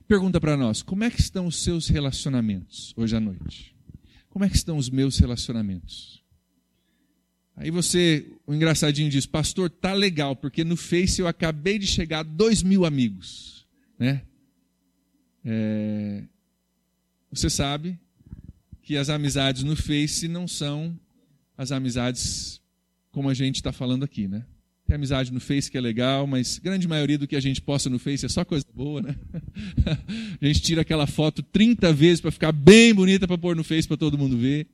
Pergunta 0.07 0.39
para 0.39 0.55
nós: 0.55 0.81
como 0.81 1.03
é 1.03 1.09
que 1.09 1.19
estão 1.19 1.47
os 1.47 1.63
seus 1.63 1.87
relacionamentos 1.87 2.93
hoje 2.95 3.15
à 3.15 3.19
noite? 3.19 3.75
Como 4.29 4.45
é 4.45 4.49
que 4.49 4.55
estão 4.55 4.77
os 4.77 4.89
meus 4.89 5.17
relacionamentos? 5.17 6.23
Aí 7.55 7.71
você, 7.71 8.29
o 8.45 8.53
engraçadinho 8.53 9.09
diz, 9.09 9.25
pastor, 9.25 9.69
tá 9.69 9.93
legal, 9.93 10.35
porque 10.35 10.63
no 10.65 10.75
Face 10.75 11.21
eu 11.21 11.27
acabei 11.27 11.79
de 11.79 11.87
chegar 11.87 12.19
a 12.19 12.23
dois 12.23 12.61
mil 12.61 12.85
amigos, 12.85 13.65
né? 13.97 14.23
É, 15.43 16.23
você 17.31 17.49
sabe 17.49 17.97
que 18.81 18.97
as 18.97 19.09
amizades 19.09 19.63
no 19.63 19.75
Face 19.75 20.27
não 20.27 20.47
são 20.47 20.99
as 21.57 21.71
amizades 21.71 22.61
como 23.09 23.29
a 23.29 23.33
gente 23.33 23.55
está 23.55 23.71
falando 23.71 24.03
aqui, 24.03 24.27
né? 24.27 24.45
Tem 24.85 24.95
amizade 24.95 25.33
no 25.33 25.39
Face 25.39 25.69
que 25.69 25.77
é 25.77 25.81
legal, 25.81 26.27
mas 26.27 26.59
grande 26.59 26.87
maioria 26.87 27.17
do 27.17 27.27
que 27.27 27.35
a 27.35 27.39
gente 27.39 27.59
posta 27.59 27.89
no 27.89 27.97
Face 27.97 28.23
é 28.23 28.29
só 28.29 28.45
coisa 28.45 28.65
boa, 28.73 29.01
né? 29.01 29.15
a 30.39 30.45
gente 30.45 30.61
tira 30.61 30.81
aquela 30.81 31.07
foto 31.07 31.41
30 31.41 31.91
vezes 31.91 32.21
para 32.21 32.29
ficar 32.29 32.51
bem 32.51 32.93
bonita 32.93 33.27
para 33.27 33.37
pôr 33.37 33.55
no 33.55 33.63
Face 33.63 33.87
para 33.87 33.97
todo 33.97 34.17
mundo 34.17 34.37
ver. 34.37 34.67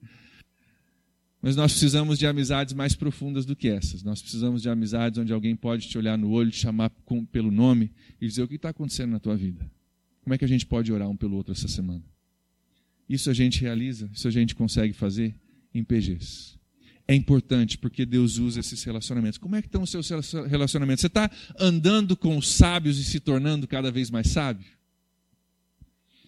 Mas 1.41 1.55
nós 1.55 1.71
precisamos 1.71 2.19
de 2.19 2.27
amizades 2.27 2.73
mais 2.73 2.93
profundas 2.93 3.45
do 3.45 3.55
que 3.55 3.69
essas. 3.69 4.03
Nós 4.03 4.21
precisamos 4.21 4.61
de 4.61 4.69
amizades 4.69 5.17
onde 5.17 5.31
alguém 5.31 5.55
pode 5.55 5.87
te 5.87 5.97
olhar 5.97 6.17
no 6.17 6.29
olho, 6.29 6.51
te 6.51 6.57
chamar 6.57 6.89
com, 7.05 7.23
pelo 7.25 7.49
nome 7.49 7.89
e 8.19 8.27
dizer 8.27 8.43
o 8.43 8.47
que 8.47 8.55
está 8.55 8.69
acontecendo 8.69 9.11
na 9.11 9.19
tua 9.19 9.37
vida. 9.37 9.65
Como 10.23 10.33
é 10.33 10.37
que 10.37 10.45
a 10.45 10.47
gente 10.47 10.65
pode 10.65 10.91
orar 10.91 11.09
um 11.09 11.15
pelo 11.15 11.37
outro 11.37 11.53
essa 11.53 11.69
semana? 11.69 12.03
Isso 13.07 13.29
a 13.29 13.33
gente 13.33 13.61
realiza, 13.61 14.09
isso 14.13 14.27
a 14.27 14.31
gente 14.31 14.53
consegue 14.55 14.93
fazer 14.93 15.33
em 15.73 15.83
PGs 15.83 16.60
é 17.07 17.15
importante 17.15 17.77
porque 17.77 18.05
Deus 18.05 18.37
usa 18.37 18.59
esses 18.59 18.83
relacionamentos. 18.83 19.37
Como 19.37 19.55
é 19.55 19.61
que 19.61 19.67
estão 19.67 19.81
os 19.81 19.89
seus 19.89 20.09
relacionamentos? 20.47 21.01
Você 21.01 21.07
está 21.07 21.29
andando 21.59 22.15
com 22.15 22.37
os 22.37 22.47
sábios 22.47 22.97
e 22.99 23.03
se 23.03 23.19
tornando 23.19 23.67
cada 23.67 23.91
vez 23.91 24.09
mais 24.09 24.27
sábio? 24.27 24.65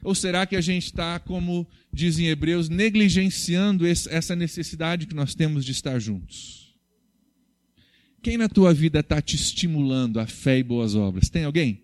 Ou 0.04 0.14
será 0.14 0.46
que 0.46 0.56
a 0.56 0.62
gente 0.62 0.88
está, 0.88 1.18
como 1.20 1.66
dizem 1.92 2.28
Hebreus, 2.28 2.68
negligenciando 2.68 3.86
essa 3.86 4.36
necessidade 4.36 5.08
que 5.08 5.16
nós 5.16 5.34
temos 5.34 5.64
de 5.64 5.72
estar 5.72 5.98
juntos? 6.00 6.76
Quem 8.22 8.38
na 8.38 8.50
tua 8.50 8.74
vida 8.74 9.00
está 9.00 9.22
te 9.22 9.36
estimulando 9.36 10.20
a 10.20 10.28
fé 10.28 10.60
e 10.60 10.64
boas 10.64 10.96
obras? 10.96 11.30
Tem 11.30 11.46
alguém? 11.46 11.84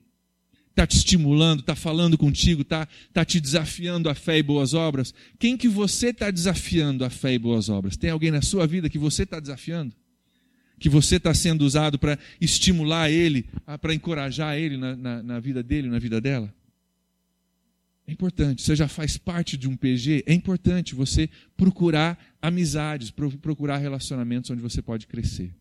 Está 0.79 0.87
te 0.87 0.95
estimulando, 0.95 1.59
está 1.59 1.75
falando 1.75 2.17
contigo, 2.17 2.61
está 2.61 2.87
tá 3.11 3.25
te 3.25 3.41
desafiando 3.41 4.09
a 4.09 4.15
fé 4.15 4.37
e 4.37 4.43
boas 4.43 4.73
obras? 4.73 5.13
Quem 5.37 5.57
que 5.57 5.67
você 5.67 6.07
está 6.07 6.31
desafiando 6.31 7.03
a 7.03 7.09
fé 7.09 7.33
e 7.33 7.39
boas 7.39 7.67
obras? 7.67 7.97
Tem 7.97 8.09
alguém 8.09 8.31
na 8.31 8.41
sua 8.41 8.65
vida 8.65 8.89
que 8.89 8.97
você 8.97 9.23
está 9.23 9.41
desafiando? 9.41 9.93
Que 10.79 10.87
você 10.87 11.17
está 11.17 11.33
sendo 11.33 11.65
usado 11.65 11.99
para 11.99 12.17
estimular 12.39 13.11
ele, 13.11 13.45
para 13.81 13.93
encorajar 13.93 14.57
ele 14.57 14.77
na, 14.77 14.95
na, 14.95 15.23
na 15.23 15.39
vida 15.41 15.61
dele, 15.61 15.89
na 15.89 15.99
vida 15.99 16.21
dela? 16.21 16.53
É 18.07 18.11
importante, 18.11 18.61
você 18.61 18.75
já 18.75 18.87
faz 18.87 19.17
parte 19.17 19.57
de 19.57 19.67
um 19.67 19.75
PG, 19.75 20.23
é 20.25 20.33
importante 20.33 20.95
você 20.95 21.29
procurar 21.55 22.17
amizades, 22.41 23.11
procurar 23.11 23.77
relacionamentos 23.77 24.49
onde 24.49 24.61
você 24.61 24.81
pode 24.81 25.05
crescer. 25.05 25.53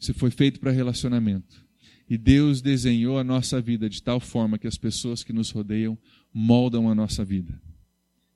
Você 0.00 0.12
foi 0.12 0.30
feito 0.30 0.58
para 0.58 0.70
relacionamento. 0.70 1.65
E 2.08 2.16
Deus 2.16 2.62
desenhou 2.62 3.18
a 3.18 3.24
nossa 3.24 3.60
vida 3.60 3.88
de 3.88 4.02
tal 4.02 4.20
forma 4.20 4.58
que 4.58 4.66
as 4.66 4.78
pessoas 4.78 5.24
que 5.24 5.32
nos 5.32 5.50
rodeiam 5.50 5.98
moldam 6.32 6.88
a 6.88 6.94
nossa 6.94 7.24
vida. 7.24 7.60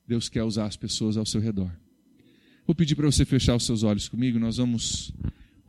Deus 0.05 0.27
quer 0.27 0.43
usar 0.43 0.65
as 0.65 0.75
pessoas 0.75 1.15
ao 1.15 1.25
seu 1.25 1.39
redor. 1.39 1.71
Vou 2.67 2.75
pedir 2.75 2.95
para 2.95 3.05
você 3.05 3.23
fechar 3.23 3.55
os 3.55 3.65
seus 3.65 3.83
olhos 3.83 4.09
comigo, 4.09 4.37
nós 4.37 4.57
vamos 4.57 5.13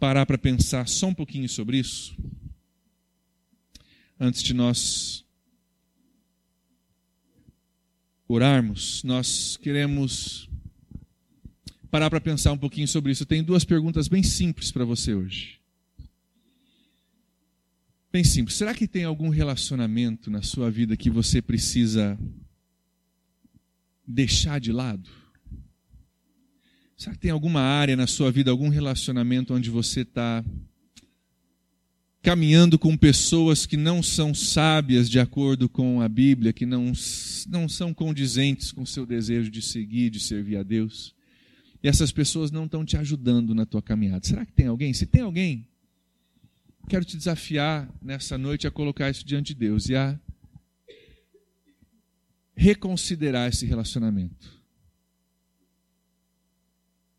parar 0.01 0.27
para 0.27 0.37
pensar 0.37 0.89
só 0.89 1.09
um 1.09 1.15
pouquinho 1.15 1.49
sobre 1.49 1.79
isso. 1.79 2.17
Antes 4.19 4.43
de 4.43 4.53
nós 4.53 5.25
orarmos, 8.27 9.05
nós 9.05 9.57
queremos 9.57 10.49
parar 11.89 12.11
para 12.11 12.21
pensar 12.21 12.53
um 12.53 12.59
pouquinho 12.59 12.89
sobre 12.89 13.13
isso. 13.13 13.23
Eu 13.23 13.29
tenho 13.29 13.45
duas 13.45 13.65
perguntas 13.65 14.09
bem 14.09 14.23
simples 14.23 14.73
para 14.73 14.85
você 14.85 15.15
hoje. 15.15 15.62
Bem 18.13 18.25
simples. 18.25 18.59
Será 18.59 18.75
que 18.75 18.87
tem 18.87 19.05
algum 19.05 19.31
relacionamento 19.31 20.31
na 20.31 20.43
sua 20.43 20.71
vida 20.71 20.99
que 20.99 21.09
você 21.09 21.41
precisa 21.41 22.19
deixar 24.07 24.61
de 24.61 24.71
lado? 24.71 25.09
Será 26.95 27.15
que 27.15 27.21
tem 27.21 27.31
alguma 27.31 27.63
área 27.63 27.97
na 27.97 28.07
sua 28.07 28.31
vida, 28.31 28.51
algum 28.51 28.69
relacionamento 28.69 29.55
onde 29.55 29.71
você 29.71 30.03
está 30.03 30.45
caminhando 32.21 32.79
com 32.79 32.99
pessoas 32.99 33.65
que 33.65 33.79
não 33.79 34.03
são 34.03 34.35
sábias 34.35 35.09
de 35.09 35.19
acordo 35.19 35.67
com 35.67 36.03
a 36.03 36.09
Bíblia, 36.09 36.53
que 36.53 36.67
não, 36.67 36.93
não 37.49 37.67
são 37.67 37.95
condizentes 37.95 38.73
com 38.73 38.83
o 38.83 38.87
seu 38.87 39.07
desejo 39.07 39.51
de 39.51 39.63
seguir, 39.63 40.11
de 40.11 40.21
servir 40.21 40.59
a 40.59 40.63
Deus? 40.63 41.15
E 41.83 41.89
essas 41.89 42.13
pessoas 42.13 42.51
não 42.51 42.67
estão 42.67 42.85
te 42.85 42.99
ajudando 42.99 43.55
na 43.55 43.65
tua 43.65 43.81
caminhada. 43.81 44.27
Será 44.27 44.45
que 44.45 44.53
tem 44.53 44.67
alguém? 44.67 44.93
Se 44.93 45.07
tem 45.07 45.23
alguém, 45.23 45.67
quero 46.89 47.05
te 47.05 47.17
desafiar 47.17 47.89
nessa 48.01 48.37
noite 48.37 48.67
a 48.67 48.71
colocar 48.71 49.11
isso 49.11 49.25
diante 49.25 49.55
de 49.55 49.61
Deus 49.61 49.89
e 49.89 49.97
a 49.97 50.19
reconsiderar 52.55 53.49
esse 53.49 53.67
relacionamento. 53.67 54.61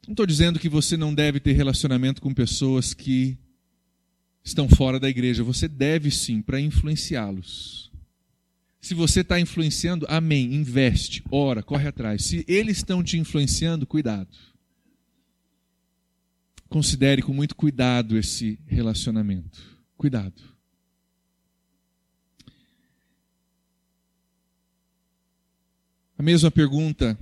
Não 0.07 0.13
estou 0.13 0.25
dizendo 0.25 0.59
que 0.59 0.67
você 0.67 0.97
não 0.97 1.13
deve 1.13 1.39
ter 1.39 1.53
relacionamento 1.53 2.21
com 2.21 2.33
pessoas 2.33 2.93
que 2.93 3.37
estão 4.43 4.67
fora 4.67 4.99
da 4.99 5.09
igreja. 5.09 5.43
Você 5.43 5.67
deve 5.67 6.11
sim, 6.11 6.41
para 6.41 6.59
influenciá-los. 6.59 7.91
Se 8.81 8.93
você 8.93 9.21
está 9.21 9.39
influenciando, 9.39 10.05
amém, 10.09 10.53
investe, 10.53 11.23
ora, 11.31 11.63
corre 11.63 11.87
atrás. 11.87 12.25
Se 12.25 12.43
eles 12.49 12.77
estão 12.77 13.01
te 13.01 13.17
influenciando, 13.17 13.87
cuidado. 13.87 14.27
Considere 16.73 17.21
com 17.21 17.31
muito 17.31 17.55
cuidado 17.55 18.17
esse 18.17 18.57
relacionamento. 18.65 19.61
Cuidado. 19.95 20.41
A 26.17 26.23
mesma 26.23 26.49
pergunta, 26.49 27.15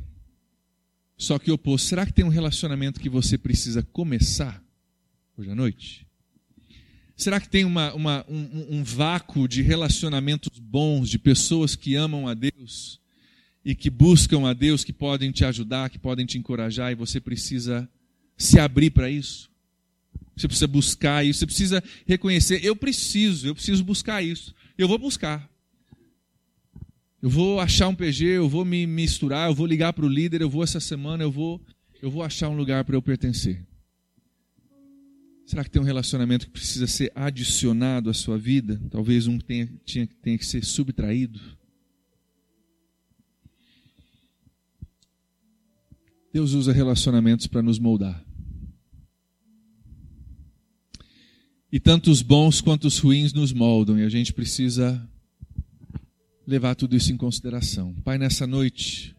só 1.17 1.37
que 1.37 1.51
oposto. 1.51 1.85
Será 1.85 2.05
que 2.05 2.13
tem 2.13 2.23
um 2.23 2.29
relacionamento 2.29 2.97
que 2.97 3.09
você 3.09 3.37
precisa 3.37 3.83
começar 3.83 4.63
hoje 5.35 5.51
à 5.51 5.55
noite? 5.55 6.07
Será 7.17 7.37
que 7.41 7.49
tem 7.49 7.65
uma, 7.65 7.93
uma, 7.93 8.25
um, 8.29 8.77
um 8.77 8.83
vácuo 8.85 9.49
de 9.49 9.61
relacionamentos 9.61 10.59
bons, 10.59 11.09
de 11.09 11.19
pessoas 11.19 11.75
que 11.75 11.93
amam 11.93 12.25
a 12.25 12.33
Deus 12.33 13.01
e 13.65 13.75
que 13.75 13.89
buscam 13.89 14.47
a 14.47 14.53
Deus, 14.53 14.85
que 14.85 14.93
podem 14.93 15.29
te 15.29 15.43
ajudar, 15.43 15.89
que 15.89 15.99
podem 15.99 16.25
te 16.25 16.37
encorajar 16.37 16.93
e 16.93 16.95
você 16.95 17.19
precisa 17.19 17.89
se 18.41 18.59
abrir 18.59 18.91
para 18.91 19.09
isso? 19.09 19.49
Você 20.35 20.47
precisa 20.47 20.67
buscar 20.67 21.25
isso, 21.25 21.39
você 21.39 21.45
precisa 21.45 21.83
reconhecer, 22.05 22.63
eu 22.63 22.75
preciso, 22.75 23.47
eu 23.47 23.55
preciso 23.55 23.83
buscar 23.83 24.23
isso. 24.23 24.55
Eu 24.77 24.87
vou 24.87 24.97
buscar. 24.97 25.49
Eu 27.21 27.29
vou 27.29 27.59
achar 27.59 27.87
um 27.87 27.95
PG, 27.95 28.25
eu 28.25 28.49
vou 28.49 28.65
me 28.65 28.87
misturar, 28.87 29.49
eu 29.49 29.53
vou 29.53 29.67
ligar 29.67 29.93
para 29.93 30.05
o 30.05 30.09
líder, 30.09 30.41
eu 30.41 30.49
vou 30.49 30.63
essa 30.63 30.79
semana, 30.79 31.23
eu 31.23 31.31
vou, 31.31 31.61
eu 32.01 32.09
vou 32.09 32.23
achar 32.23 32.49
um 32.49 32.55
lugar 32.55 32.83
para 32.83 32.95
eu 32.95 33.01
pertencer. 33.01 33.63
Será 35.45 35.63
que 35.63 35.69
tem 35.69 35.81
um 35.81 35.85
relacionamento 35.85 36.47
que 36.47 36.51
precisa 36.53 36.87
ser 36.87 37.11
adicionado 37.13 38.09
à 38.09 38.13
sua 38.13 38.37
vida? 38.37 38.81
Talvez 38.89 39.27
um 39.27 39.37
tenha, 39.37 39.69
tenha, 39.85 40.07
tenha 40.07 40.37
que 40.37 40.45
ser 40.45 40.63
subtraído. 40.63 41.39
Deus 46.33 46.53
usa 46.53 46.71
relacionamentos 46.71 47.45
para 47.45 47.61
nos 47.61 47.77
moldar. 47.77 48.30
E 51.71 51.79
tanto 51.79 52.11
os 52.11 52.21
bons 52.21 52.59
quanto 52.59 52.85
os 52.87 52.97
ruins 52.97 53.31
nos 53.31 53.53
moldam, 53.53 53.97
e 53.97 54.03
a 54.03 54.09
gente 54.09 54.33
precisa 54.33 55.07
levar 56.45 56.75
tudo 56.75 56.95
isso 56.97 57.13
em 57.13 57.17
consideração. 57.17 57.93
Pai, 58.03 58.17
nessa 58.17 58.45
noite, 58.45 59.15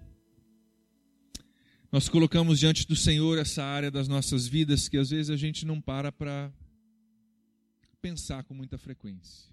nós 1.90 2.08
colocamos 2.08 2.58
diante 2.58 2.86
do 2.86 2.96
Senhor 2.96 3.38
essa 3.38 3.62
área 3.62 3.90
das 3.90 4.08
nossas 4.08 4.46
vidas 4.46 4.88
que 4.88 4.98
às 4.98 5.10
vezes 5.10 5.30
a 5.30 5.36
gente 5.36 5.64
não 5.64 5.80
para 5.80 6.10
para 6.10 6.52
pensar 8.00 8.42
com 8.44 8.52
muita 8.54 8.76
frequência. 8.76 9.51